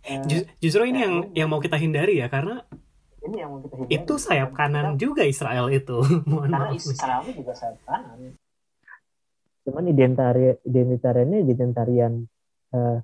Uh, 0.05 0.47
Justru 0.63 0.83
ini 0.87 0.99
yang 1.03 1.15
yang 1.35 1.47
mau 1.51 1.59
kita 1.59 1.75
hindari 1.75 2.23
ya 2.23 2.31
karena 2.31 2.63
ini 3.25 3.35
yang 3.43 3.49
mau 3.51 3.59
kita 3.59 3.75
hindari. 3.75 3.95
Itu 3.99 4.13
sayap 4.15 4.55
kanan 4.55 4.95
kita, 4.95 4.99
juga 4.99 5.21
Israel 5.27 5.67
itu. 5.71 5.97
Mohon 6.29 6.49
karena 6.55 6.57
maaf. 6.71 6.79
Israel 6.79 7.21
itu 7.27 7.31
juga 7.43 7.53
sayap 7.55 7.77
kanan. 7.83 8.17
Cuman 9.67 9.83
identitarian 9.91 10.55
identitariannya 10.63 11.39
identitarian 11.43 12.13
uh, 12.71 12.97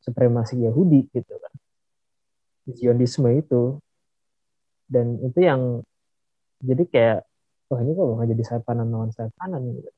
supremasi 0.00 0.64
Yahudi 0.64 1.08
gitu 1.12 1.34
kan. 1.36 1.54
Zionisme 2.72 3.28
itu. 3.36 3.76
Dan 4.88 5.20
itu 5.24 5.38
yang 5.40 5.84
jadi 6.62 6.84
kayak 6.88 7.18
wah 7.72 7.80
ini 7.80 7.96
kok 7.96 8.04
nggak 8.04 8.28
jadi 8.36 8.42
sayap 8.44 8.64
kanan 8.68 8.88
lawan 8.92 9.10
sayap 9.10 9.32
kanan 9.40 9.62
gitu 9.72 9.90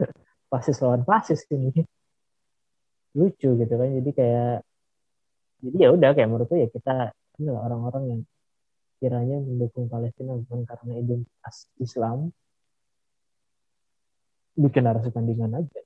fasis 0.50 0.80
lawan 0.80 1.04
fasis 1.04 1.44
ini 1.52 1.84
lucu 3.12 3.48
gitu 3.60 3.74
kan 3.76 3.88
jadi 4.00 4.10
kayak 4.16 4.56
jadi 5.62 5.76
ya 5.78 5.88
udah 5.94 6.10
kayak 6.12 6.28
menurutku 6.28 6.58
ya 6.58 6.68
kita 6.68 7.14
ini 7.38 7.48
orang-orang 7.54 8.04
yang 8.10 8.20
kiranya 8.98 9.38
mendukung 9.42 9.86
Palestina 9.90 10.34
bukan 10.38 10.62
karena 10.62 10.94
identitas 10.98 11.70
Islam. 11.78 12.30
Bikin 14.52 14.84
narasi 14.84 15.10
tandingan 15.10 15.58
aja. 15.58 15.80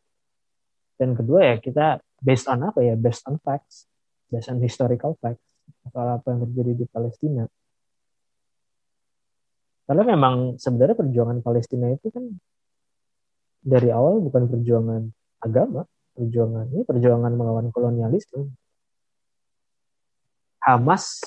Dan 0.98 1.14
kedua 1.14 1.54
ya 1.54 1.56
kita 1.60 2.02
based 2.20 2.50
on 2.50 2.66
apa 2.66 2.82
ya? 2.82 2.92
Based 2.98 3.24
on 3.24 3.40
facts. 3.40 3.88
Based 4.28 4.50
on 4.50 4.58
historical 4.60 5.14
facts 5.20 5.46
soal 5.86 6.18
apa 6.18 6.26
yang 6.34 6.40
terjadi 6.50 6.72
di 6.82 6.86
Palestina. 6.90 7.44
Karena 9.86 10.02
memang 10.02 10.58
sebenarnya 10.58 10.98
perjuangan 10.98 11.38
Palestina 11.46 11.86
itu 11.94 12.10
kan 12.10 12.26
dari 13.62 13.90
awal 13.90 14.18
bukan 14.18 14.50
perjuangan 14.50 15.02
agama, 15.42 15.86
perjuangan 16.14 16.66
ini 16.74 16.82
perjuangan 16.82 17.32
melawan 17.34 17.70
kolonialisme. 17.70 18.50
Hamas 20.66 21.22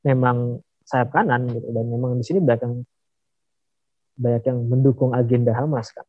memang 0.00 0.64
sayap 0.88 1.12
kanan 1.12 1.52
gitu 1.52 1.68
dan 1.68 1.84
memang 1.84 2.16
di 2.16 2.24
sini 2.24 2.40
banyak 2.40 2.64
yang 2.64 2.74
banyak 4.20 4.42
yang 4.48 4.58
mendukung 4.64 5.12
agenda 5.12 5.52
Hamas 5.52 5.92
kan. 5.92 6.04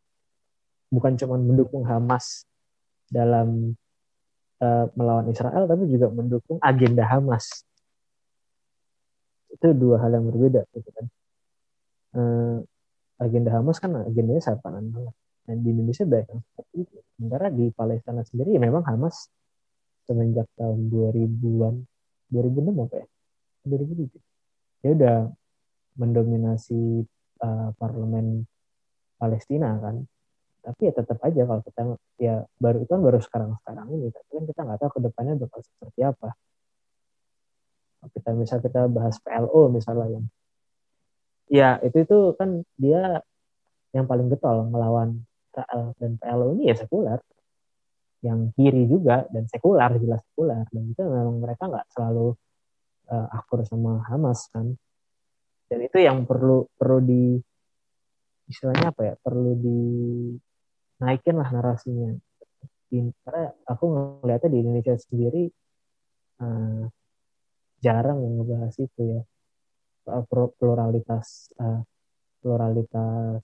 Bukan 0.92 1.20
cuma 1.20 1.36
mendukung 1.36 1.84
Hamas 1.84 2.48
dalam 3.12 3.76
uh, 4.64 4.86
melawan 4.96 5.28
Israel 5.28 5.68
tapi 5.68 5.88
juga 5.92 6.08
mendukung 6.12 6.60
agenda 6.64 7.04
Hamas. 7.08 7.68
Itu 9.52 9.76
dua 9.76 10.00
hal 10.00 10.16
yang 10.16 10.32
berbeda 10.32 10.64
gitu 10.72 10.90
kan. 10.96 11.06
Uh, 12.12 12.58
agenda 13.20 13.52
Hamas 13.56 13.80
kan 13.80 13.92
agendanya 14.08 14.44
sangat 14.44 14.64
kanan 14.64 14.92
banget. 14.92 15.16
Dan 15.48 15.56
di 15.64 15.70
Indonesia 15.76 16.04
banyak 16.08 16.28
yang 16.32 16.42
seperti 16.44 16.76
itu. 16.88 16.98
Sementara 17.20 17.46
di 17.52 17.66
Palestina 17.76 18.24
sendiri 18.24 18.56
ya 18.56 18.62
memang 18.64 18.84
Hamas 18.88 19.28
semenjak 20.06 20.48
tahun 20.58 20.90
2000-an, 20.90 21.76
2006 22.34 22.86
apa 22.86 22.96
ya? 23.02 23.08
2007. 23.68 24.18
Ya 24.82 24.90
udah 24.98 25.18
mendominasi 25.98 27.06
uh, 27.44 27.70
parlemen 27.78 28.50
Palestina 29.22 29.78
kan. 29.78 30.06
Tapi 30.62 30.90
ya 30.90 30.94
tetap 30.94 31.18
aja 31.26 31.42
kalau 31.46 31.62
kita 31.66 31.82
ya 32.22 32.46
baru 32.62 32.86
itu 32.86 32.90
kan 32.90 33.02
baru 33.02 33.20
sekarang-sekarang 33.22 33.88
ini. 33.94 34.08
Tapi 34.14 34.30
kan 34.30 34.46
kita 34.50 34.62
nggak 34.66 34.80
tahu 34.82 34.92
ke 34.98 35.00
depannya 35.06 35.34
bakal 35.38 35.62
seperti 35.62 36.00
apa. 36.06 36.30
Kita 38.02 38.30
misal 38.34 38.58
kita 38.66 38.90
bahas 38.90 39.22
PLO 39.22 39.70
misalnya 39.70 40.10
yang 40.10 40.26
ya 41.52 41.78
itu 41.84 42.02
itu 42.02 42.18
kan 42.40 42.66
dia 42.80 43.22
yang 43.92 44.08
paling 44.08 44.32
getol 44.32 44.66
melawan 44.72 45.22
Israel 45.52 45.92
dan 46.00 46.16
PLO 46.16 46.56
ini 46.56 46.72
ya 46.72 46.76
sekuler 46.80 47.20
yang 48.22 48.54
kiri 48.54 48.86
juga 48.86 49.26
dan 49.34 49.50
sekular 49.50 49.98
jelas 49.98 50.22
sekuler 50.30 50.62
dan 50.70 50.84
itu 50.94 51.02
memang 51.02 51.42
mereka 51.42 51.66
nggak 51.66 51.90
selalu 51.90 52.38
uh, 53.10 53.28
akur 53.34 53.66
sama 53.68 54.06
Hamas 54.08 54.48
kan. 54.54 54.78
Dan 55.68 55.80
itu 55.88 55.98
yang 56.04 56.28
perlu 56.28 56.68
perlu 56.76 57.00
di 57.02 57.40
istilahnya 58.52 58.92
apa 58.92 59.02
ya 59.08 59.14
perlu 59.18 59.52
dinaikin 59.58 61.36
lah 61.40 61.50
narasinya. 61.50 62.12
Karena 62.92 63.48
aku 63.72 63.84
ngeliatnya 64.20 64.50
di 64.52 64.58
Indonesia 64.60 64.96
sendiri 65.00 65.44
uh, 66.44 66.84
jarang 67.80 68.20
yang 68.20 68.34
ngebahas 68.44 68.76
itu 68.80 69.02
ya. 69.18 69.22
Pluralitas 70.60 71.56
uh, 71.62 71.82
pluralitas 72.42 73.40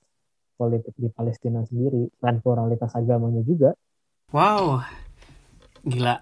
politik 0.58 0.98
di 0.98 1.08
Palestina 1.14 1.62
sendiri 1.64 2.12
dan 2.20 2.44
pluralitas 2.44 2.92
agamanya 2.98 3.46
juga. 3.46 3.72
Wow, 4.36 4.84
gila. 5.88 6.20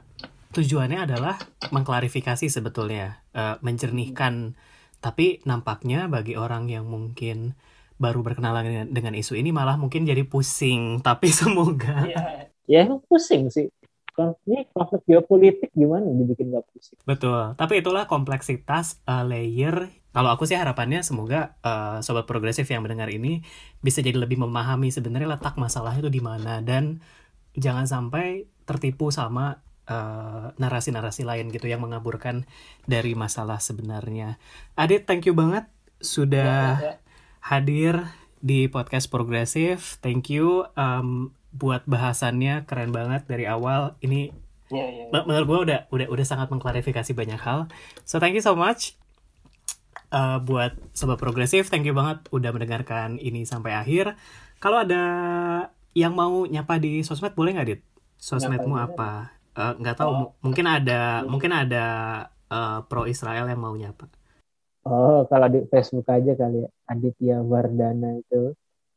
Tujuannya 0.53 1.09
adalah 1.09 1.41
mengklarifikasi 1.73 2.53
sebetulnya, 2.53 3.25
uh, 3.33 3.57
mencernihkan. 3.65 4.53
Tapi 5.01 5.41
nampaknya 5.41 6.05
bagi 6.05 6.37
orang 6.37 6.69
yang 6.69 6.85
mungkin 6.85 7.57
baru 7.97 8.21
berkenalan 8.21 8.61
dengan, 8.61 8.87
dengan 8.93 9.13
isu 9.17 9.41
ini 9.41 9.49
malah 9.49 9.73
mungkin 9.81 10.05
jadi 10.05 10.21
pusing. 10.21 10.97
Tapi 11.07 11.33
semoga. 11.33 12.05
Ya, 12.05 12.21
ya 12.69 12.77
emang 12.85 13.01
pusing 13.09 13.49
sih 13.49 13.73
ini 14.47 14.63
konflik 14.71 15.03
geopolitik 15.03 15.75
gimana 15.75 16.07
dibikin 16.07 16.55
gak 16.55 16.63
pusing 16.71 16.95
betul 17.03 17.51
tapi 17.59 17.83
itulah 17.83 18.07
kompleksitas 18.07 19.03
uh, 19.03 19.27
layer 19.27 19.91
kalau 20.15 20.31
aku 20.31 20.47
sih 20.47 20.55
harapannya 20.55 21.03
semoga 21.03 21.59
uh, 21.59 21.99
sobat 21.99 22.23
progresif 22.23 22.63
yang 22.71 22.79
mendengar 22.87 23.11
ini 23.11 23.43
bisa 23.83 23.99
jadi 23.99 24.15
lebih 24.15 24.39
memahami 24.39 24.87
sebenarnya 24.87 25.35
letak 25.35 25.59
masalah 25.59 25.91
itu 25.99 26.07
di 26.07 26.23
mana 26.23 26.63
dan 26.63 27.03
jangan 27.55 27.87
sampai 27.87 28.47
tertipu 28.67 29.09
sama 29.09 29.63
narasi 29.85 29.93
eh, 29.93 30.47
narasi-narasi 30.57 31.21
lain 31.29 31.53
gitu 31.53 31.69
yang 31.69 31.81
mengaburkan 31.81 32.49
dari 32.89 33.13
masalah 33.13 33.61
sebenarnya. 33.61 34.41
Adit, 34.73 35.05
thank 35.05 35.29
you 35.29 35.37
banget 35.37 35.69
sudah 36.01 36.81
ya, 36.81 36.81
ya, 36.81 36.89
ya. 36.89 36.95
hadir 37.45 37.93
di 38.41 38.65
podcast 38.65 39.13
progresif. 39.13 40.01
Thank 40.01 40.33
you 40.33 40.65
um, 40.73 41.37
buat 41.53 41.85
bahasannya 41.85 42.65
keren 42.65 42.89
banget 42.89 43.29
dari 43.29 43.45
awal. 43.45 43.93
Ini 44.01 44.33
ya, 44.73 44.85
ya, 44.85 45.05
ya. 45.13 45.21
menurut 45.21 45.45
gue 45.45 45.59
udah 45.69 45.79
udah 45.93 46.07
udah 46.09 46.25
sangat 46.25 46.49
mengklarifikasi 46.49 47.13
banyak 47.13 47.39
hal. 47.39 47.69
So 48.09 48.17
thank 48.17 48.33
you 48.33 48.41
so 48.41 48.57
much 48.57 48.97
uh, 50.11 50.37
buat 50.41 50.77
sobat 50.95 51.17
progresif 51.17 51.67
thank 51.71 51.87
you 51.87 51.95
banget 51.95 52.23
udah 52.29 52.51
mendengarkan 52.55 53.17
ini 53.17 53.47
sampai 53.47 53.75
akhir 53.75 54.15
kalau 54.63 54.81
ada 54.81 55.03
yang 55.95 56.13
mau 56.13 56.43
nyapa 56.45 56.77
di 56.83 57.01
sosmed 57.07 57.33
boleh 57.33 57.51
nggak 57.55 57.67
dit 57.71 57.81
sosmedmu 58.19 58.75
Nyapa 58.75 58.87
apa 58.95 59.11
Eh, 59.55 59.73
nggak 59.79 59.95
tahu 59.95 60.09
Oh. 60.11 60.17
mu- 60.19 60.31
mungkin 60.43 60.67
ada 60.67 61.23
mungkin 61.23 61.51
ada 61.55 61.85
eh, 62.51 62.77
pro 62.91 63.07
Israel 63.07 63.47
yang 63.47 63.61
mau 63.63 63.71
nyapa 63.71 64.05
Oh, 64.85 65.25
kalau 65.31 65.47
di 65.49 65.65
Facebook 65.71 66.05
aja 66.11 66.37
kali 66.37 66.61
ya. 66.61 66.69
Aditya 66.85 67.35
Wardana 67.41 68.21
itu 68.21 68.53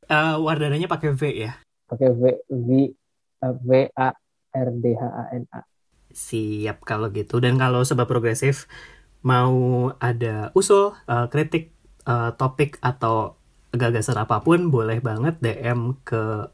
Eh, 0.09 0.37
wardananya 0.41 0.89
pakai 0.89 1.11
V 1.15 1.23
ya 1.45 1.53
pakai 1.89 2.11
V 2.13 2.23
V 2.53 2.69
V 3.65 3.71
A 3.97 4.09
R 4.53 4.69
D 4.77 4.85
H 4.93 5.03
A 5.07 5.25
N 5.33 5.45
A. 5.55 5.61
Siap 6.11 6.83
kalau 6.85 7.09
gitu. 7.13 7.39
Dan 7.39 7.61
kalau 7.61 7.85
sobat 7.85 8.09
progresif 8.09 8.67
mau 9.23 9.57
ada 10.01 10.51
usul, 10.57 10.97
eh, 11.07 11.27
kritik, 11.33 11.73
eh, 12.09 12.31
topik 12.41 12.81
atau 12.81 13.37
gagasan 13.73 14.17
apa 14.17 14.41
pun, 14.41 14.73
boleh 14.73 14.99
banget 15.05 15.37
DM 15.45 15.97
ke 16.05 16.49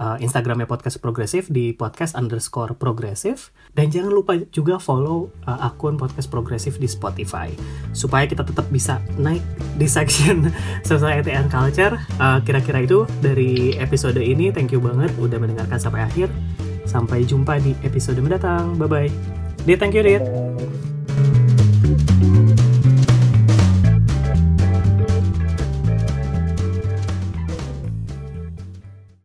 eh, 0.00 0.16
Instagramnya 0.22 0.66
podcast 0.66 0.98
progresif 0.98 1.50
di 1.50 1.74
podcast 1.74 2.14
underscore 2.18 2.74
progresif. 2.74 3.54
Dan 3.74 3.90
jangan 3.90 4.14
lupa 4.14 4.38
juga 4.54 4.78
follow 4.78 5.30
eh, 5.46 5.66
akun 5.66 5.98
podcast 5.98 6.30
progresif 6.30 6.78
di 6.78 6.86
Spotify 6.86 7.50
supaya 7.94 8.26
kita 8.26 8.46
tetap 8.46 8.66
bisa 8.70 9.02
naik 9.18 9.42
di 9.78 9.86
section 9.86 10.50
society 10.90 11.34
and 11.34 11.50
culture. 11.50 11.94
Eh, 12.18 12.38
Kira-kira 12.42 12.82
itu 12.86 13.06
dari 13.22 13.74
episode 13.78 14.18
ini. 14.18 14.50
Thank 14.54 14.74
you 14.74 14.80
banget 14.82 15.10
udah 15.18 15.38
mendengarkan 15.38 15.78
sampai 15.78 16.06
akhir. 16.06 16.28
Sampai 16.84 17.24
jumpa 17.24 17.58
di 17.64 17.72
episode 17.82 18.20
mendatang. 18.20 18.76
Bye 18.76 18.88
bye. 18.88 19.10
Dit, 19.64 19.80
thank 19.80 19.96
you, 19.96 20.04
Dit. 20.04 20.93